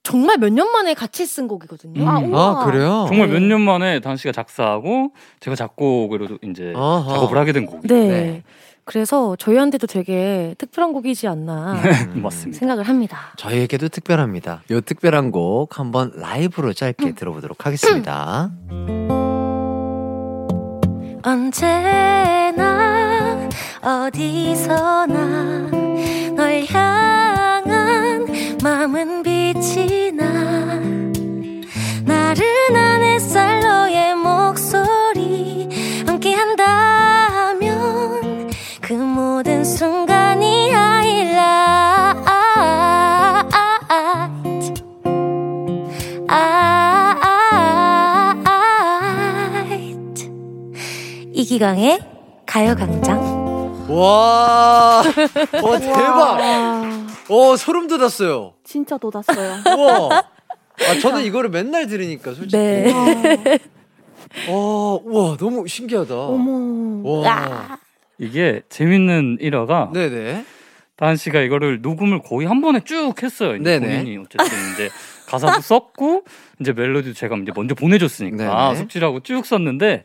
[0.02, 2.00] 정말 몇 년 만에 같이 쓴 곡이거든요.
[2.02, 2.08] 음.
[2.08, 2.64] 아, 아 우와.
[2.64, 3.04] 그래요?
[3.08, 3.34] 정말 네.
[3.34, 7.12] 몇년 만에 단 씨가 작사하고 제가 작곡으로 이제 어허.
[7.12, 7.86] 작업을 하게 된 곡이.
[7.88, 8.08] 네.
[8.08, 8.42] 네.
[8.88, 11.74] 그래서 저희한테도 되게 특별한 곡이지 않나
[12.16, 12.22] 음.
[12.22, 12.58] 맞습니다.
[12.58, 13.18] 생각을 합니다.
[13.36, 14.62] 저희에게도 특별합니다.
[14.70, 18.50] 요 특별한 곡 한번 라이브로 짧게 들어보도록 하겠습니다.
[21.98, 23.48] 언제나
[23.82, 25.14] 어디서나
[26.34, 28.26] 널 향한
[28.62, 30.24] 마음은 빛이 나
[32.04, 35.68] 나른한 햇살 너의 목소리
[36.06, 37.68] 함께한다면
[38.88, 41.42] 그 모든 순간이 하이라이트
[51.34, 52.00] 이기광의
[52.46, 53.20] 가요광장
[53.90, 55.02] 와,
[55.62, 56.38] 와 대박.
[57.28, 58.54] 오 소름 돋았어요.
[58.64, 59.64] 진짜 돋았어요.
[59.76, 60.08] 우와.
[60.16, 62.56] 아 저는 이거를 맨날 들으니까 솔직히.
[62.56, 63.58] 네.
[64.48, 66.14] 어, 우와 너무 신기하다.
[66.14, 67.20] 어머.
[67.20, 67.78] 와.
[68.18, 70.44] 이게 재밌는 일화가 네네.
[70.96, 73.54] 다한 씨가 이거를 녹음을 거의 한 번에 쭉 했어요.
[73.56, 73.98] 이제 네네.
[73.98, 74.90] 본인이 어쨌든 이제
[75.28, 76.24] 가사도 썼고
[76.60, 78.76] 이제 멜로디도 제가 이제 먼저 보내줬으니까 네네.
[78.76, 80.02] 숙지라고 쭉 썼는데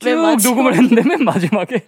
[0.00, 0.36] 쭉.
[0.44, 1.84] 녹음을 했는데 맨 마지막에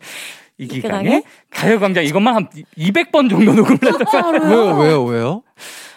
[0.59, 1.23] 이기강의 이기강의?
[1.51, 5.43] 가요광장 이것만 한 200번 정도 녹음을 했다가 왜요, 왜요, 왜요?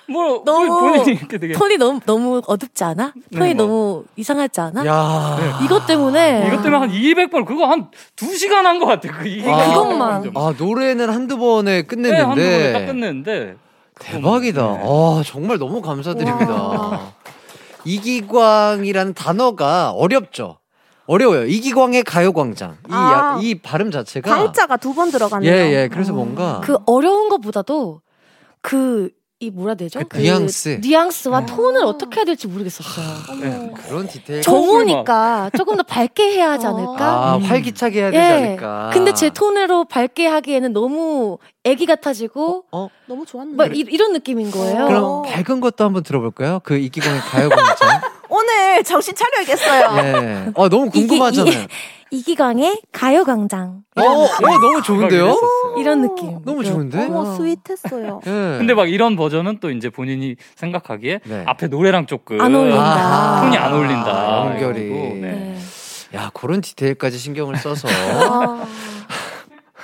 [0.09, 3.13] 뭐 너무 본인이 이렇게 되게 톤이 너무 너무 어둡지 않아?
[3.33, 3.65] 톤이 네, 뭐.
[3.65, 4.85] 너무 이상하지 않아?
[4.85, 7.87] 야 이것 때문에 이것 때문에 한 200번 그거 한
[8.17, 9.09] 2시간 한 것 같아.
[9.09, 10.31] 그 아, 그것만.
[10.35, 12.85] 아, 노래는 한두 번에 네, 한두 번에 딱 끝냈는데.
[12.85, 13.55] 끝냈는데
[13.99, 14.61] 대박이다.
[14.61, 14.79] 네.
[14.83, 17.13] 아, 정말 너무 감사드립니다.
[17.85, 20.57] 이기광이라는 단어가 어렵죠?
[21.05, 21.45] 어려워요.
[21.45, 22.71] 이기광의 가요광장.
[22.87, 23.35] 이, 아.
[23.35, 24.29] 야- 이 발음 자체가.
[24.33, 25.51] 광자가 두 번 들어가네요.
[25.51, 25.89] 예, 예.
[25.91, 26.61] 그래서 뭔가.
[26.63, 28.01] 그 어려운 것보다도
[28.61, 29.09] 그
[29.43, 29.99] 이 뭐라 되죠?
[30.07, 30.79] 그 뉘앙스.
[30.81, 31.45] 뉘앙스와 아.
[31.45, 33.05] 톤을 어떻게 해야 될지 모르겠었어요.
[33.41, 33.71] 네.
[33.87, 34.41] 그런 디테일.
[34.41, 37.05] 정오니까 조금 더 밝게 해야 하지 않을까?
[37.05, 37.43] 아, 음.
[37.43, 38.31] 활기차게 해야 되지 예.
[38.45, 38.89] 않을까.
[38.93, 42.87] 근데 제 톤으로 밝게 하기에는 너무 애기 같아지고 어?
[43.05, 43.57] 너무 좋았는데.
[43.57, 44.87] 막 이, 이런 느낌인 거예요.
[44.87, 45.21] 그럼 어.
[45.23, 46.61] 밝은 것도 한번 들어볼까요?
[46.63, 48.01] 그 이기광의 가요광장.
[48.29, 49.97] 오늘 정신 차려야겠어요.
[50.03, 50.51] 예.
[50.55, 51.53] 어, 너무 궁금하잖아요.
[51.53, 51.67] 이
[52.21, 53.83] 기광의 가요광장.
[53.95, 54.27] 어, 어,
[54.59, 55.35] 너무 좋은데요?
[55.77, 56.39] 이런 느낌.
[56.45, 57.05] 너무 좋은데?
[57.05, 58.21] 어머 스윗했어요.
[58.25, 58.29] 예.
[58.57, 61.43] 근데 막 이런 버전은 또 이제 본인이 생각하기에 네.
[61.47, 63.41] 앞에 노래랑 조금 안 어울린다.
[63.41, 64.11] 톤이 안 어울린다.
[64.11, 64.89] 아, 연결이.
[64.89, 65.13] 네.
[65.15, 65.57] 네.
[66.15, 67.87] 야, 그런 디테일까지 신경을 써서.
[67.89, 68.65] 아,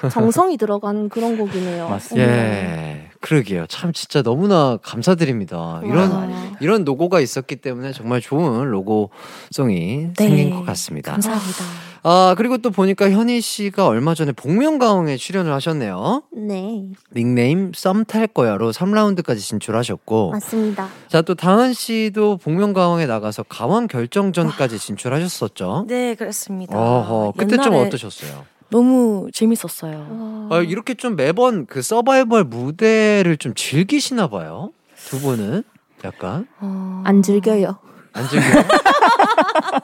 [0.10, 1.90] 정성이 들어간 그런 곡이네요.
[1.90, 2.32] 맞습니다.
[2.32, 3.10] 예.
[3.22, 3.66] 그러게요.
[3.68, 5.82] 참 진짜 너무나 감사드립니다.
[5.84, 6.28] 이런 와.
[6.62, 10.28] 이런 로고가 있었기 때문에 정말 좋은 로고송이 네.
[10.28, 11.12] 생긴 것 같습니다.
[11.14, 11.89] 감사합니다.
[12.04, 16.24] 아, 그리고 또 보니까 현희 씨가 얼마 전에 복면가왕에 출연을 하셨네요.
[16.32, 16.86] 네,
[17.16, 20.32] 닉네임 썸탈 거야로 3라운드까지 진출하셨고.
[20.32, 20.88] 맞습니다.
[21.08, 25.86] 자, 또 다은 씨도 복면가왕에 나가서 가왕 결정전까지 진출하셨었죠.
[25.88, 26.78] 네, 그렇습니다.
[26.78, 28.46] 어허, 그때 좀 옛날에 어떠셨어요?
[28.70, 30.48] 너무 재밌었어요.
[30.52, 34.72] 아, 이렇게 좀 매번 그 서바이벌 무대를 좀 즐기시나 봐요.
[35.08, 35.64] 두 분은
[36.04, 37.02] 약간 어...
[37.06, 37.80] 안 즐겨요.
[38.14, 38.64] 안 즐겨요?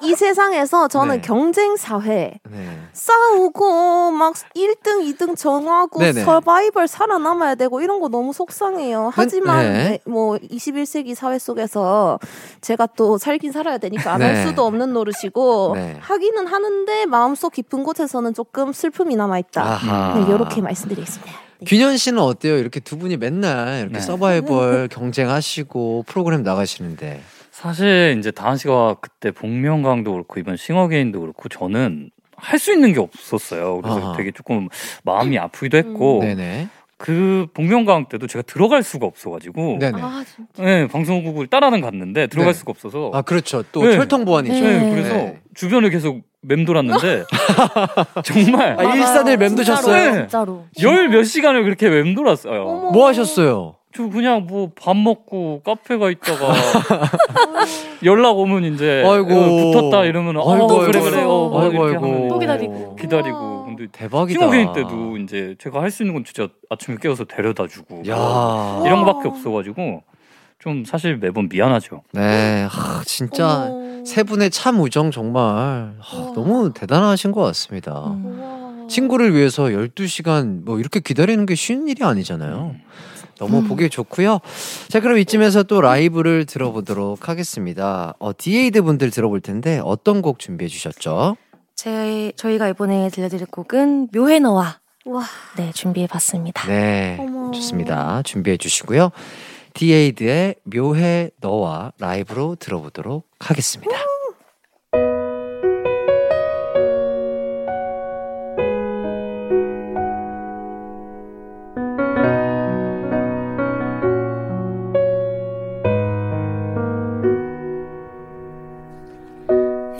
[0.01, 1.21] 이 세상에서 저는 네.
[1.21, 2.79] 경쟁 사회 네.
[2.93, 6.23] 싸우고 막 1등, 2등 정하고 네네.
[6.23, 9.11] 서바이벌 살아남아야 되고 이런 거 너무 속상해요.
[9.13, 9.73] 하지만 네.
[9.73, 12.19] 네, 뭐 21세기 사회 속에서
[12.61, 14.45] 제가 또 살긴 살아야 되니까 안할 네.
[14.45, 15.97] 수도 없는 노릇이고 네.
[16.01, 19.79] 하기는 하는데 마음속 깊은 곳에서는 조금 슬픔이 남아 있다.
[20.15, 21.31] 네, 이렇게 말씀드리겠습니다.
[21.31, 21.65] 네.
[21.65, 22.57] 균현 씨는 어때요?
[22.57, 23.99] 이렇게 두 분이 맨날 이렇게 네.
[24.01, 27.21] 서바이벌 경쟁하시고 프로그램 나가시는데.
[27.55, 32.99] 사실 이제 다은 씨가 그때 복면가왕도 그렇고 이번 싱어게인도 그렇고 저는 할 수 있는 게
[32.99, 33.79] 없었어요.
[33.81, 34.17] 그래서 아하.
[34.17, 34.67] 되게 조금
[35.05, 36.67] 마음이 아프기도 했고 네네.
[36.97, 40.01] 그 복면가왕 때도 제가 들어갈 수가 없어가지고 네네.
[40.01, 40.63] 아, 진짜.
[40.63, 42.59] 네, 방송국을 따라는 갔는데 들어갈 네.
[42.59, 43.63] 수가 없어서 아 그렇죠.
[43.71, 43.95] 또 네.
[43.97, 44.53] 혈통 보안이죠.
[44.53, 44.89] 네, 네.
[44.91, 45.39] 그래서 네.
[45.53, 47.23] 주변을 계속 맴돌았는데
[48.25, 49.37] 정말 아, 일산을.
[49.37, 49.95] 멈두셨어요?
[49.95, 50.19] 진짜로, 네.
[50.23, 50.65] 진짜로.
[50.81, 52.63] 열 몇 시간을 그렇게 맴돌았어요.
[52.63, 52.91] 어머.
[52.91, 53.75] 뭐 하셨어요?
[53.95, 56.53] 저 그냥 뭐 밥 먹고 카페가 있다가
[58.03, 59.33] 연락 오면 이제 아이고.
[59.33, 61.09] 어, 붙었다 이러면 어 아이고, 그래 아이고.
[61.11, 62.27] 그래 어, 뭐 아이고, 아이고.
[62.29, 62.95] 또 기다리고.
[62.95, 64.39] 기다리고 근데 대박이다.
[64.39, 68.81] 싱어게인 때도 이제 제가 할 수 있는 건 진짜 아침에 깨워서 데려다 주고 야.
[68.85, 70.03] 이런 거밖에 없어가지고
[70.59, 72.01] 좀 사실 매번 미안하죠.
[72.11, 72.67] 네.
[72.69, 74.03] 하, 진짜 어머.
[74.05, 76.17] 세 분의 참 우정 정말 하.
[76.35, 78.07] 너무 대단하신 것 같습니다.
[78.07, 78.25] 음.
[78.81, 78.87] 우와.
[78.87, 82.75] 친구를 위해서 12시간 뭐 이렇게 기다리는 게 쉬운 일이 아니잖아요.
[83.37, 83.67] 너무 음.
[83.67, 84.39] 보기 좋고요.
[84.89, 88.13] 자, 그럼 이쯤에서 또 라이브를 들어보도록 하겠습니다.
[88.19, 91.37] 어, 디에이드 분들 들어볼 텐데 어떤 곡 준비해 주셨죠?
[91.75, 95.23] 제, 저희가 이번에 들려드릴 곡은 묘해 너와 와.
[95.55, 96.67] 네, 준비해 봤습니다.
[96.67, 97.17] 네.
[97.19, 97.51] 어머.
[97.51, 98.21] 좋습니다.
[98.23, 99.11] 준비해 주시고요.
[99.75, 103.95] 디에이드의 묘해 너와 라이브로 들어보도록 하겠습니다.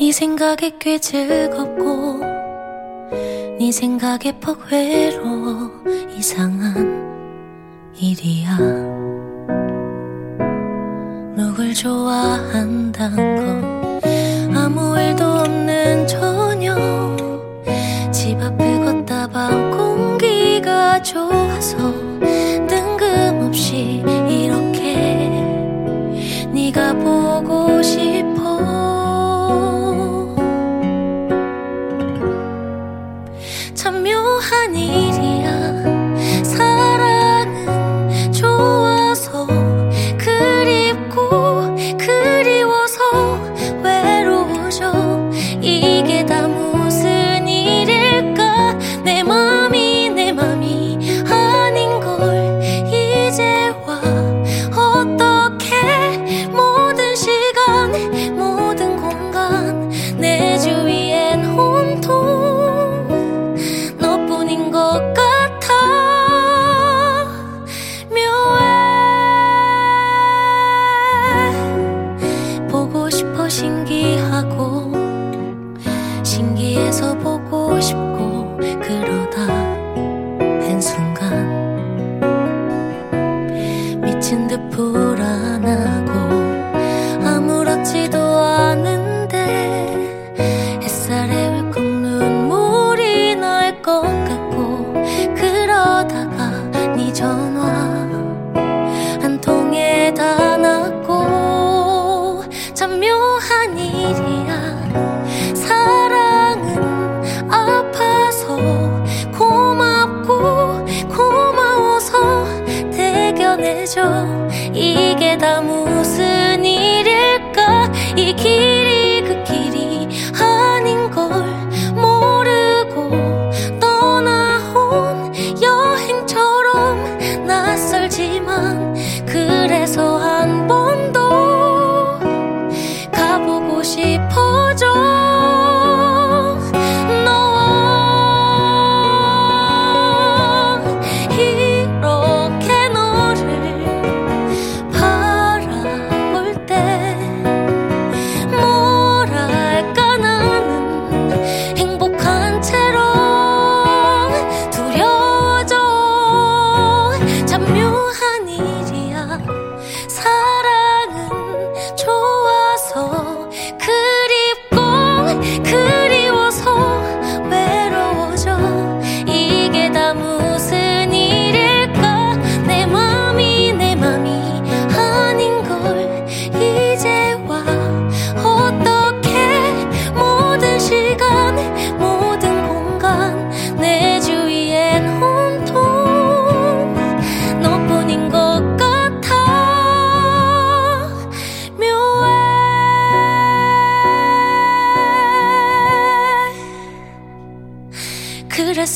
[0.05, 2.19] 네 생각에 꽤 즐겁고
[3.57, 5.71] 네 생각에 퍽 외로워
[6.15, 8.55] 이상한 일이야.
[11.35, 16.77] 누굴 좋아한단 건 아무 일도 없는 저녁
[18.11, 21.77] 집 앞을 걷다 봐 공기가 좋아서
[22.67, 25.31] 뜬금없이 이렇게
[26.53, 28.24] 네가 보고 싶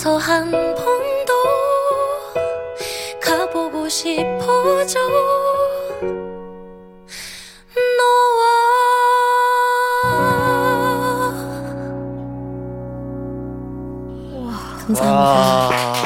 [0.10, 0.84] 그래서 한번더
[3.22, 5.00] 가보고 싶어져
[7.98, 8.50] 너와
[14.88, 16.00] 감사합니다.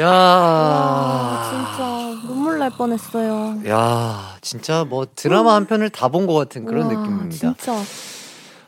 [0.00, 0.08] 야.
[0.08, 3.60] 와, 진짜 눈물 날 뻔했어요.
[3.68, 7.54] 야, 진짜 뭐 드라마 한 편을 다 본 것 같은 그런 와, 느낌입니다.
[7.56, 7.72] 진짜.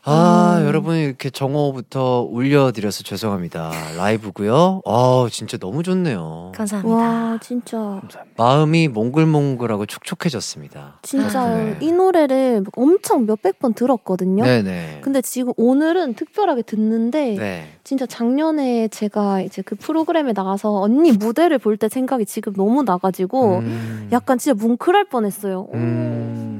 [0.07, 0.67] 아, 음.
[0.67, 3.71] 여러분 이렇게 정오부터 울려드려서 죄송합니다.
[3.97, 4.81] 라이브고요.
[4.85, 6.51] 아, 진짜 너무 좋네요.
[6.55, 6.95] 감사합니다.
[6.95, 8.01] 와, 진짜.
[8.37, 10.99] 마음이 몽글몽글하고 촉촉해졌습니다.
[11.01, 11.77] 진짜 네.
[11.81, 14.43] 이 노래를 엄청 몇백 번 들었거든요.
[14.43, 14.99] 네네.
[15.01, 17.67] 근데 지금 오늘은 특별하게 듣는데 네.
[17.83, 23.57] 진짜 작년에 제가 이제 그 프로그램에 나가서 언니 무대를 볼 때 생각이 지금 너무 나가지고
[23.57, 24.07] 음.
[24.13, 25.67] 약간 진짜 뭉클할 뻔했어요.
[25.73, 26.54] 음.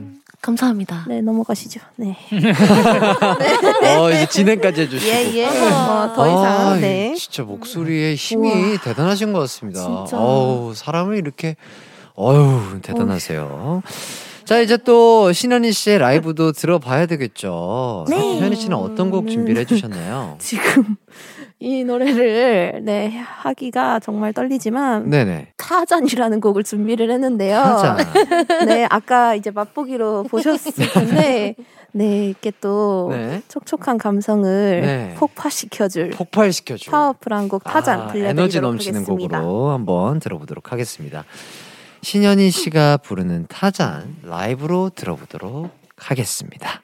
[0.46, 1.06] 감사합니다.
[1.08, 1.82] 네 넘어가시죠.
[1.96, 2.16] 네.
[3.98, 5.12] 어, 이제 진행까지 해주시고.
[5.12, 5.46] 예, 예.
[5.48, 7.16] 어, 더 이상, 아, 네.
[7.18, 9.82] 진짜 목소리의 힘이 대단하신 것 같습니다.
[9.82, 10.18] 진짜.
[10.18, 11.56] 어우, 사람을 이렇게,
[12.14, 13.82] 어휴, 대단하세요.
[14.46, 18.06] 자, 이제 또 신현희 씨의 라이브도 들어봐야 되겠죠.
[18.08, 18.20] 네.
[18.20, 20.36] 신현희 씨는 어떤 곡 준비를 해주셨나요?
[20.40, 20.96] 지금
[21.66, 25.48] 이 노래를 네 하기가 정말 떨리지만 네네.
[25.58, 27.58] 타잔이라는 곡을 준비를 했는데요.
[27.58, 27.98] 타잔.
[28.70, 31.56] 네, 아까 이제 맛보기로 보셨을 텐데,
[31.92, 33.42] 네, 이렇게 또 네.
[33.48, 35.16] 촉촉한 감성을 네.
[35.18, 36.92] 폭파시켜줄 폭발시켜줄.
[36.92, 39.40] 파워풀한 곡 타잔 아, 들려드리도록 에너지 넘치는 하겠습니다.
[39.40, 41.26] 곡으로 한번 들어보도록 하겠습니다.
[42.04, 46.84] 신현희 씨가 부르는 타잔 라이브로 들어보도록 하겠습니다.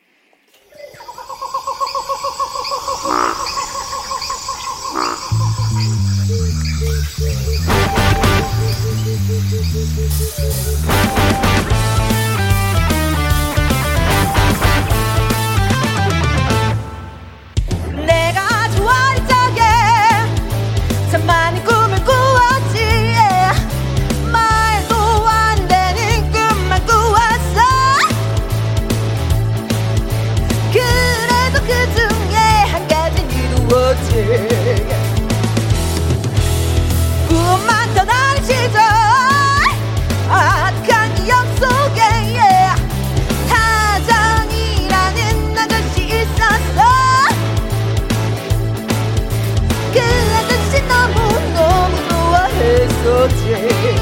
[53.52, 54.01] 좋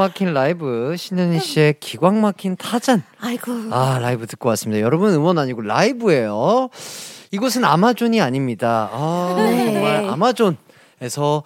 [0.00, 3.02] 막힌 라이브 신현희 씨의 기광 막힌 타잔.
[3.20, 3.52] 아이고.
[3.70, 4.80] 아, 라이브 듣고 왔습니다.
[4.80, 6.70] 여러분 음원 아니고 라이브예요.
[7.32, 8.88] 이곳은 아마존이 아닙니다.
[8.92, 9.72] 아, 네.
[9.74, 11.42] 정말 아마존에서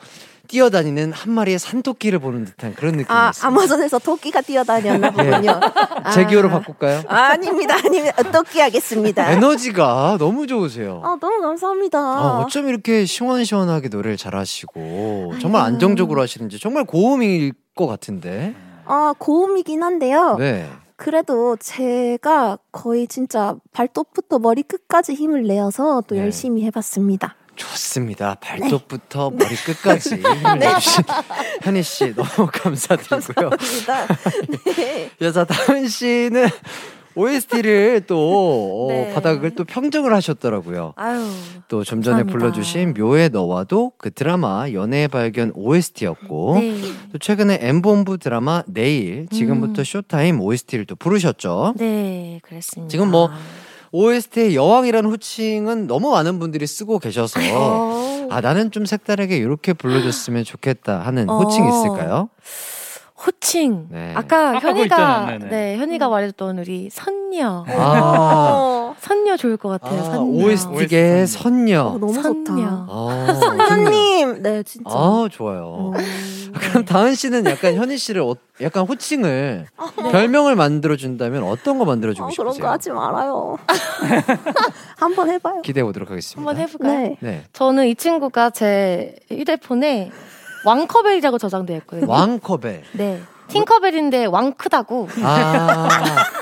[0.47, 3.47] 뛰어다니는 한 마리의 산토끼를 보는 듯한 그런 아, 느낌이었습니다.
[3.49, 5.59] 아마존에서 토끼가 뛰어다녔나 보군요.
[6.15, 6.53] 제 기호로 아.
[6.53, 7.03] 바꿀까요?
[7.09, 8.23] 아 닙니다, 아닙니다.
[8.31, 9.29] 토끼 하겠습니다.
[9.33, 11.01] 에너지가 너무 좋으세요.
[11.05, 11.99] 아, 너무 감사합니다.
[11.99, 18.55] 아, 어쩜 이렇게 시원시원하게 노래를 잘하시고 정말 안정적으로 하시는지 정말 고음일 것 같은데.
[18.87, 20.37] 아, 고음이긴 한데요.
[20.39, 20.69] 네.
[20.97, 26.21] 그래도 제가 거의 진짜 발톱부터 머리 끝까지 힘을 내어서 또 네.
[26.23, 27.37] 열심히 해봤습니다.
[27.57, 28.35] 좋습니다.
[28.41, 31.05] 발톱부터 머리 끝까지 힘을 내주신
[31.63, 33.51] 현희 씨 너무 감사드리고요.
[33.51, 34.07] 감사합니다.
[34.77, 35.11] 네.
[35.21, 36.49] 여자 다은 씨는
[37.17, 39.13] OST를 또 어, 네.
[39.15, 40.95] 바닥을 또 평정을 하셨더라고요.
[40.97, 41.21] 아유.
[41.69, 42.33] 또 좀 전에 감사합니다.
[42.39, 46.81] 불러주신 묘의 너와도 그 드라마 연애의 발견 OST였고 네.
[47.13, 49.85] 또 최근에 엠본부 드라마 내일 지금부터 음.
[49.85, 51.75] 쇼타임 OST를 또 부르셨죠.
[51.79, 52.91] 네, 그랬습니다.
[52.91, 53.31] 지금 뭐
[53.93, 60.43] OST의 여왕이라는 호칭은 너무 많은 분들이 쓰고 계셔서 어, 아 나는 좀 색다르게 이렇게 불러줬으면
[60.45, 61.39] 좋겠다 하는 어.
[61.39, 62.29] 호칭 있을까요?
[63.27, 63.87] 호칭.
[63.91, 64.13] 네.
[64.15, 65.39] 아까 현이가 있잖아요.
[65.39, 65.51] 네네.
[65.51, 67.65] 네, 현이가 말했던 우리 선녀.
[67.69, 70.01] 아, 어, 선녀 좋을 것 같아요.
[70.01, 70.45] 아 선녀.
[70.47, 71.83] OST계 어, 선녀.
[72.01, 72.45] 너무 선녀.
[72.45, 72.87] 좋다.
[72.89, 74.91] 아, 선녀님, 네, 진짜.
[74.91, 75.93] 아 좋아요.
[76.55, 79.67] 그럼 다은 씨는 약간 현희 씨를 어- 약간 호칭을
[80.13, 82.67] 별명을 만들어 준다면 어떤 거 만들어 주고 아, 그런 싶으세요?
[82.69, 83.57] 거 하지 말아요.
[84.97, 85.61] 한번 해 봐요.
[85.63, 86.39] 기대해 보도록 하겠습니다.
[86.51, 86.99] 한번 해 볼까요?
[87.01, 87.17] 네.
[87.21, 87.43] 네.
[87.53, 90.11] 저는 이 친구가 제 휴대폰에
[90.65, 92.11] 왕커벨이라고 저장되어 있거든요.
[92.11, 92.83] 왕커벨.
[92.93, 93.21] 네.
[93.49, 95.09] 팅커벨인데 왕 크다고.
[95.23, 95.89] 아,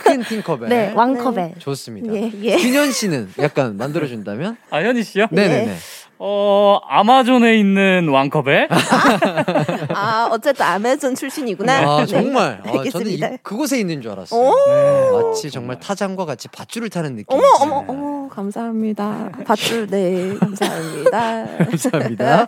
[0.05, 0.69] 큰 팅커벨.
[0.69, 1.55] 네, 왕커벨.
[1.59, 2.15] 좋습니다.
[2.15, 2.57] 예, 예.
[2.57, 4.57] 균현 씨는 약간 만들어 준다면?
[4.71, 5.27] 아 현희 씨요?
[5.31, 5.77] 네네네.
[6.25, 8.69] 어 아마존에 있는 왕컵에
[9.93, 11.79] 아, 어쨌든 아메존 출신이구나.
[11.79, 12.07] 아 네.
[12.07, 12.63] 정말.
[12.65, 13.21] 아, 저는 이.
[13.43, 14.41] 그곳에 있는 줄 알았어요.
[14.41, 14.55] 오!
[14.69, 17.27] 네, 마치 정말 타장과 같이 밧줄을 타는 느낌.
[17.37, 19.31] 어머, 어머, 어머, 감사합니다.
[19.45, 21.47] 밧줄, 네, 감사합니다.
[21.67, 22.47] 감사합니다.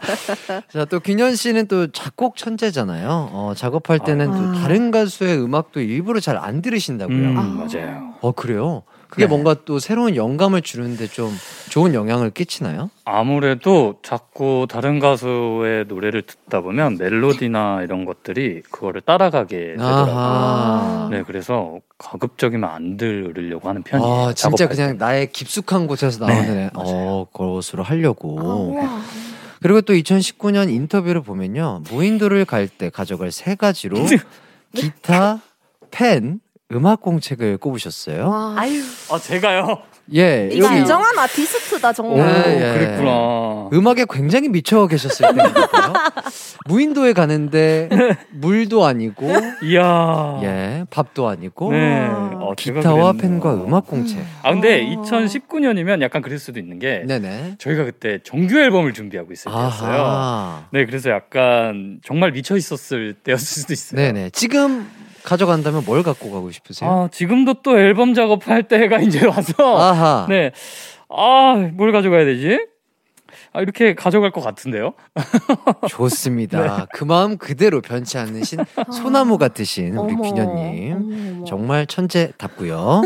[0.73, 3.31] 자, 또 균현 씨는 또 작곡 천재잖아요.
[3.33, 4.53] 어, 작업할 때는 또 아.
[4.63, 7.17] 다른 가수의 음악도 일부러 잘 안 들으신다고요.
[7.17, 7.43] 음, 아.
[7.43, 8.15] 맞아요.
[8.21, 8.83] 어, 그래요?
[9.15, 9.29] 그게 네.
[9.29, 11.31] 뭔가 또 새로운 영감을 주는데 좀
[11.71, 12.91] 좋은 영향을 끼치나요?
[13.05, 20.15] 아무래도 자꾸 다른 가수의 노래를 듣다 보면 멜로디나 이런 것들이 그거를 따라가게 되더라고요.
[20.17, 21.09] 아하.
[21.13, 24.13] 네, 그래서 가급적이면 안 들으려고 하는 편이에요.
[24.13, 28.77] 아, 진짜 작업할 그냥 나의 깊숙한 곳에서 나오는 네, 어, 것으로 하려고.
[28.83, 29.01] 아.
[29.63, 31.83] 그리고 또 2019년 인터뷰를 보면요.
[31.89, 33.97] 무인도를 갈 때 가져갈 세 가지로
[34.75, 35.41] 기타,
[35.93, 36.41] 펜,
[36.73, 38.29] 음악 공책을 꼽으셨어요.
[38.29, 38.55] 와.
[38.57, 38.81] 아유.
[38.81, 39.15] 때.
[39.15, 39.83] 아, 제가요?
[40.15, 42.45] 예, 이거 여기 인정한 아티스트다, 오, 정말.
[42.47, 42.79] 예, 예.
[42.79, 43.71] 그랬구나.
[43.73, 45.65] 음악에 굉장히 미쳐 계셨을 때인가요?
[46.69, 47.89] 무인도에 가는데
[48.33, 49.31] 물도 아니고
[49.63, 50.41] 이야.
[50.43, 52.07] 예, 밥도 아니고 네.
[52.11, 53.15] 어, 기타와.
[53.15, 54.19] 펜과 음악 공책.
[54.43, 55.03] 아, 근데 어.
[55.03, 57.57] 2019년이면 약간 그럴 수도 있는 게 네네.
[57.59, 59.91] 저희가 그때 정규 앨범을 준비하고 있을 때였어요.
[59.91, 60.67] 아하.
[60.71, 63.99] 네, 그래서 약간 정말 미쳐 있었을 때였을 수도 있어요.
[64.01, 64.31] 네네.
[64.31, 64.87] 지금
[65.25, 66.91] 가져간다면 뭘 갖고 가고 싶으세요?
[66.91, 70.27] 아, 지금도 또 앨범 작업할 때가 이제 와서 아하.
[70.31, 70.53] 네.
[71.09, 72.67] 아, 뭘 가져가야 되지?
[73.53, 74.95] 아, 이렇게 가져갈 것 같은데요?
[75.89, 76.87] 좋습니다.
[76.93, 78.59] 그 마음 그대로 변치 않으신
[78.93, 81.45] 소나무 같으신 우리 균현님.
[81.47, 83.03] 정말 천재답고요.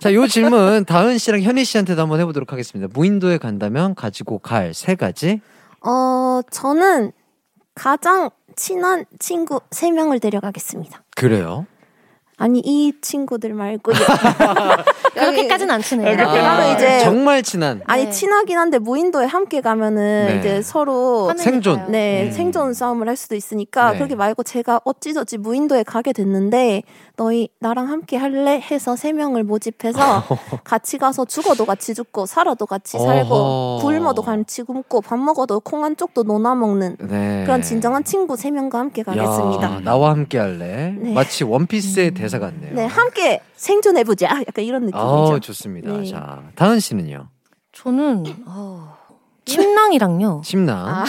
[0.00, 2.90] 자, 요 질문 다은 씨랑 현희 씨한테도 한번 해보도록 하겠습니다.
[2.94, 5.40] 무인도에 간다면 가지고 갈 세 가지.
[5.84, 7.12] 어, 저는
[7.74, 8.30] 가장
[8.64, 11.02] 친한 친구 세명을 데려가겠습니다.
[11.16, 11.64] 그래요?
[12.36, 13.90] 아니, 이 친구들 말고.
[15.14, 16.12] 그렇게까지는 안 친해요.
[16.12, 18.10] 아, 그러면 이제- 정말 친한 아니, 네.
[18.10, 20.38] 친하긴 한데 무인도에 함께 가면은 네.
[20.38, 21.32] 이제 서로.
[21.38, 21.90] 생존.
[21.90, 22.32] 네, 음.
[22.32, 23.96] 생존 싸움을 할 수도 있으니까 네.
[23.98, 26.82] 그렇게 말고 제가 어찌저찌 무인도에 가게 됐는데
[27.20, 29.98] 너희 나랑 함께 할래 해서 세 명을 모집해서
[30.64, 33.82] 같이 가서 죽어도 같이 죽고 살아도 같이 살고 어허.
[33.86, 37.42] 굶어도 같이 굶고 밥 먹어도 콩 한 쪽도 논아 먹는 네.
[37.44, 39.62] 그런 진정한 친구 세 명과 함께 가겠습니다.
[39.70, 40.94] 야, 나와 함께 할래.
[40.98, 41.12] 네.
[41.12, 42.74] 마치 원피스의 대사 같네요.
[42.74, 44.26] 네, 함께 생존해 보자.
[44.46, 45.34] 약간 이런 느낌이죠.
[45.36, 45.92] 아, 좋습니다.
[45.98, 46.04] 네.
[46.06, 47.28] 자, 다은 씨는요?
[47.72, 48.94] 저는 어,
[49.44, 50.40] 침낭이랑요.
[50.44, 50.78] 심남.
[50.88, 51.04] 아.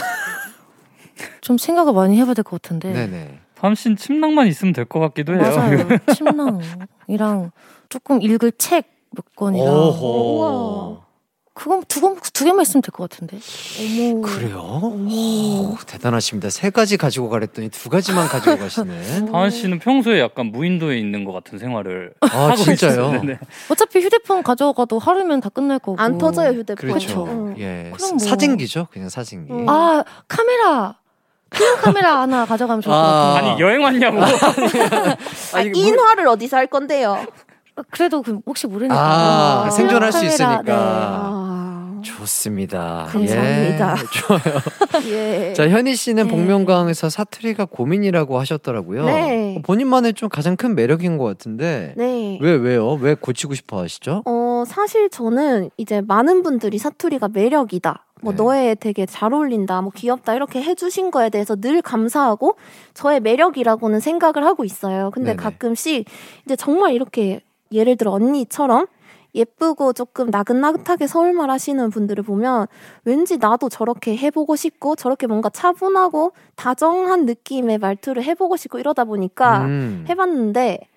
[1.39, 2.91] 좀 생각을 많이 해봐야 될 것 같은데.
[2.91, 3.39] 네네.
[3.61, 5.41] 밤신 침낭만 있으면 될 것 같기도 해요.
[5.41, 5.87] 맞아요.
[6.15, 7.51] 침낭이랑
[7.89, 11.01] 조금 읽을 책 몇 권이랑 오호.
[11.53, 13.37] 그건 두, 번- 두 개만 있으면 될 것 같은데.
[14.13, 14.21] 어머.
[14.21, 14.59] 그래요?
[14.61, 19.25] 오, 대단하시니다 세 가지 가지고 가랬더니 두 가지만 가지고 가시네.
[19.31, 22.91] 다은 씨는 평소에 약간 무인도에 있는 것 같은 생활을 아, 하고 진짜요?
[22.91, 23.23] 있어요.
[23.23, 23.37] 네.
[23.69, 26.01] 어차피 휴대폰 가져가도 하루면 다 끝날 거고.
[26.01, 26.75] 안 터져요 휴대폰.
[26.89, 27.25] 그렇죠.
[27.29, 27.55] 응.
[27.59, 27.91] 예.
[27.93, 28.17] 그럼 뭐.
[28.19, 28.87] 사진기죠?
[28.89, 29.51] 그냥 사진기.
[29.51, 29.67] 음.
[29.69, 30.97] 아 카메라.
[31.51, 33.33] 필름 카메라 하나 가져가면 좋을 것 아.
[33.33, 33.51] 같아요.
[33.51, 34.21] 아니 여행 왔냐고.
[34.23, 35.17] 아,
[35.53, 37.25] 아니, 물- 인화를 어디서 할 건데요?
[37.89, 38.95] 그래도 그 혹시 모르니까.
[38.97, 40.61] 아, 필름 생존할 수 카메라, 있으니까.
[40.63, 40.71] 네.
[40.73, 43.07] 아, 좋습니다.
[43.09, 43.95] 감사합니다.
[43.97, 44.41] 예, 좋아요.
[45.07, 45.53] 예.
[45.53, 46.29] 자, 현희 씨는 네.
[46.29, 49.05] 복면가왕에서 사투리가 고민이라고 하셨더라고요.
[49.05, 49.55] 네.
[49.57, 51.93] 어, 본인만의 좀 가장 큰 매력인 것 같은데.
[51.97, 52.39] 네.
[52.41, 52.93] 왜, 왜요?
[52.93, 54.23] 왜 고치고 싶어 하시죠?
[54.25, 58.05] 어, 사실 저는 이제 많은 분들이 사투리가 매력이다.
[58.21, 58.37] 뭐 네.
[58.37, 62.55] 너에 되게 잘 어울린다, 뭐 귀엽다 이렇게 해주신 거에 대해서 늘 감사하고
[62.93, 65.11] 저의 매력이라고는 생각을 하고 있어요.
[65.11, 65.43] 근데 네네.
[65.43, 66.05] 가끔씩
[66.45, 67.41] 이제 정말 이렇게
[67.71, 68.87] 예를 들어 언니처럼
[69.33, 72.67] 예쁘고 조금 나긋나긋하게 서울말 하시는 분들을 보면
[73.05, 79.65] 왠지 나도 저렇게 해보고 싶고 저렇게 뭔가 차분하고 다정한 느낌의 말투를 해보고 싶고 이러다 보니까
[79.65, 80.05] 음.
[80.09, 80.90] 해봤는데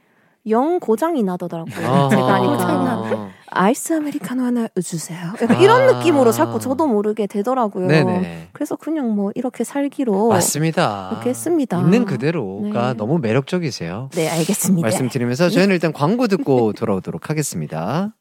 [0.48, 1.86] 영 고장이 나더라고요.
[1.86, 2.08] 아하.
[2.10, 3.30] 제가 하니까 아.
[3.50, 5.18] 아이스 아메리카노 하나 주세요.
[5.40, 5.92] 약간 이런 아.
[5.92, 7.86] 느낌으로 자꾸 저도 모르게 되더라고요.
[7.86, 8.48] 네네.
[8.52, 11.08] 그래서 그냥 뭐 이렇게 살기로 맞습니다.
[11.10, 11.80] 그렇게 했습니다.
[11.80, 12.94] 있는 그대로가 네.
[12.94, 14.10] 너무 매력적이세요.
[14.12, 14.84] 네 알겠습니다.
[14.86, 18.12] 말씀드리면서 저희는 일단 광고 듣고 돌아오도록 하겠습니다.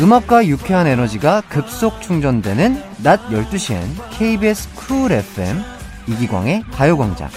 [0.00, 5.77] 음악과 유쾌한 에너지가 급속 충전되는 낮 12시엔 KBS 쿨 FM
[6.08, 7.28] 이기광의 가요광장.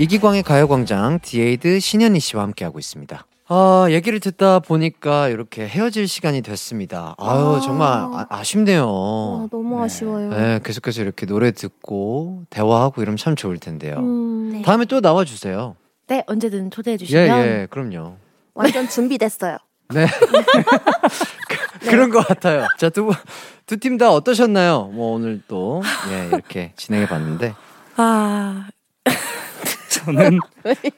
[0.00, 3.24] 이기광의 가요광장 디에이드 신현희 씨와 함께하고 있습니다.
[3.46, 7.14] 아, 얘기를 듣다 보니까 이렇게 헤어질 시간이 됐습니다.
[7.18, 7.60] 아유, 아.
[7.60, 8.86] 정말 아, 아쉽네요.
[8.88, 10.30] 아, 너무 아쉬워요.
[10.30, 13.98] 네, 계속해서 이렇게 노래 듣고 대화하고 이러면 참 좋을 텐데요.
[13.98, 15.76] 음, 다음에 또 나와 주세요.
[16.08, 17.38] 네 언제든 초대해 예, 주시면.
[17.46, 18.16] 예, 그럼요.
[18.54, 19.58] 완전 준비됐어요.
[19.94, 20.06] 네.
[21.88, 22.66] 그런 것 같아요.
[22.78, 23.14] 자, 두 분,
[23.66, 24.90] 두 팀 다 어떠셨나요?
[24.92, 27.54] 뭐 오늘 또, 예, 이렇게 진행해 봤는데.
[27.96, 28.66] 아
[29.90, 30.38] 저는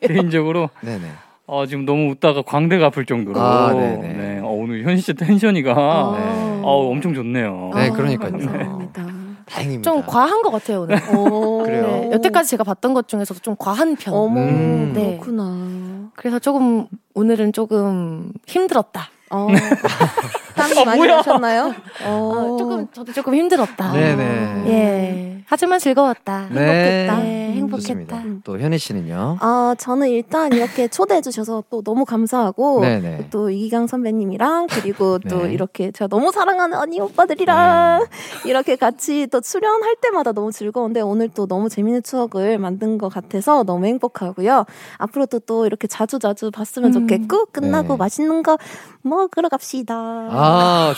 [0.01, 1.11] 개인적으로 네네.
[1.47, 4.12] 어, 지금 너무 웃다가 광대가 아플 정도로 아, 네네.
[4.15, 6.61] 네, 어, 오늘 현희 씨 텐션이가 네.
[6.62, 7.70] 어, 엄청 좋네요.
[7.74, 8.31] 네, 아, 그러니까요.
[8.31, 9.06] 감사합니다.
[9.47, 9.90] 다행입니다.
[9.90, 10.97] 좀 과한 것 같아요 오늘.
[11.15, 11.82] 오, 그래요?
[11.86, 14.15] 네, 여태까지 제가 봤던 것 중에서도 좀 과한 편.
[14.15, 14.93] 어머 음.
[14.94, 15.19] 네.
[15.19, 16.11] 그렇구나.
[16.16, 19.11] 그래서 조금 오늘은 조금 힘들었다.
[19.31, 19.48] 어,
[20.55, 21.16] 땀이 많이 뭐야?
[21.16, 21.74] 나셨나요?
[22.06, 23.93] 어, 아, 조금 저도 조금 힘들었다.
[23.93, 24.64] 네네.
[24.66, 25.44] 예.
[25.47, 26.48] 하지만 즐거웠다.
[26.51, 26.60] 네.
[26.60, 27.18] 행복했다.
[27.22, 27.76] 네, 행복했다.
[27.76, 28.22] 좋습니다.
[28.44, 29.36] 또 현희 씨는요?
[29.40, 33.28] 아, 저는 일단 이렇게 초대해 주셔서 또 너무 감사하고 네네.
[33.31, 35.52] 또 이기강 선배님이랑 그리고 또 네.
[35.52, 38.06] 이렇게 제가 너무 사랑하는 언니 오빠들이랑
[38.47, 43.64] 이렇게 같이 또 출연할 때마다 너무 즐거운데 오늘 또 너무 재밌는 추억을 만든 것 같아서
[43.64, 44.64] 너무 행복하고요.
[44.98, 47.06] 앞으로도 또 이렇게 자주 자주 봤으면 음.
[47.06, 47.97] 좋겠고 끝나고 네.
[47.98, 48.56] 맛있는 거
[49.02, 49.94] 먹으러 갑시다.
[49.94, 50.43] 아,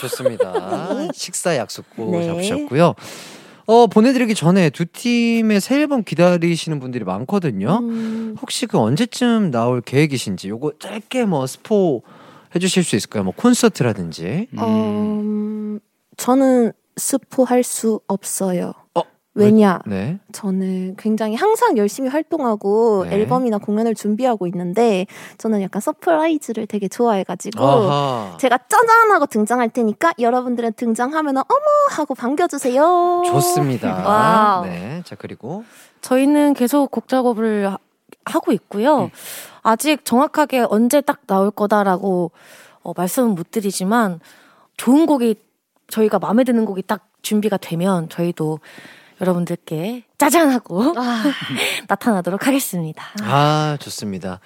[0.01, 1.13] 좋습니다.
[1.13, 2.27] 식사 약속 꼭 네.
[2.27, 2.95] 잡으셨고요.
[3.69, 7.81] 어, 보내드리기 전에 두 팀의 새 앨범 기다리시는 분들이 많거든요.
[7.83, 12.03] 음, 혹시 그 언제쯤 나올 계획이신지 요거 짧게 뭐 스포
[12.55, 13.25] 해주실 수 있을까요?
[13.25, 14.47] 뭐 콘서트라든지.
[14.57, 15.81] 어, 음,
[16.17, 18.73] 저는 스포 할 수 없어요.
[19.37, 19.81] 어, 왜냐?
[19.87, 20.19] 네.
[20.33, 23.17] 저는 굉장히 항상 열심히 활동하고 네.
[23.17, 25.07] 앨범이나 공연을 준비하고 있는데
[25.39, 28.37] 저는 약간 surprise를 되게 좋아해가지고 아하.
[28.39, 31.47] 제가 짜잔 하고 등장할 테니까 여러분들은 등장하면 어머
[31.91, 33.23] 하고 반겨주세요.
[33.27, 34.63] 좋습니다.
[34.65, 35.03] 네.
[35.05, 35.65] 자, 그리고.
[36.01, 37.79] 저희는 계속 곡 작업을 하-
[38.25, 39.11] 하고 있고요.
[39.63, 42.31] 아직 정확하게 언제 딱 나올 거다라고
[42.83, 44.21] 어, 말씀은 못 드리지만
[44.77, 45.35] 좋은 곡이
[45.89, 48.61] 저희가 마음에 드는 곡이 딱 준비가 되면 저희도
[49.21, 50.95] 여러분들께 짜잔하고
[51.89, 53.05] 나타나도록 하겠습니다.
[53.23, 54.41] 아, 좋습니다.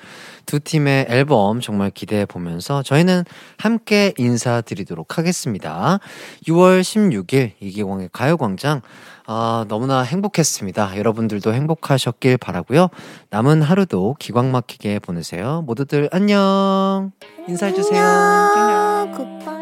[0.47, 3.25] 두 팀의 앨범 정말 기대해 보면서 저희는
[3.57, 5.99] 함께 인사드리도록 하겠습니다.
[6.47, 8.81] 6월 16일 이기광의 가요광장.
[9.27, 10.97] 아, 너무나 행복했습니다.
[10.97, 12.89] 여러분들도 행복하셨길 바라고요
[13.31, 15.63] 남은 하루도 기광 막히게 보내세요.
[15.67, 17.13] 모두들 안녕.
[17.47, 18.03] 인사해 주세요.
[18.03, 19.13] 안녕.
[19.13, 19.60] 굿바이.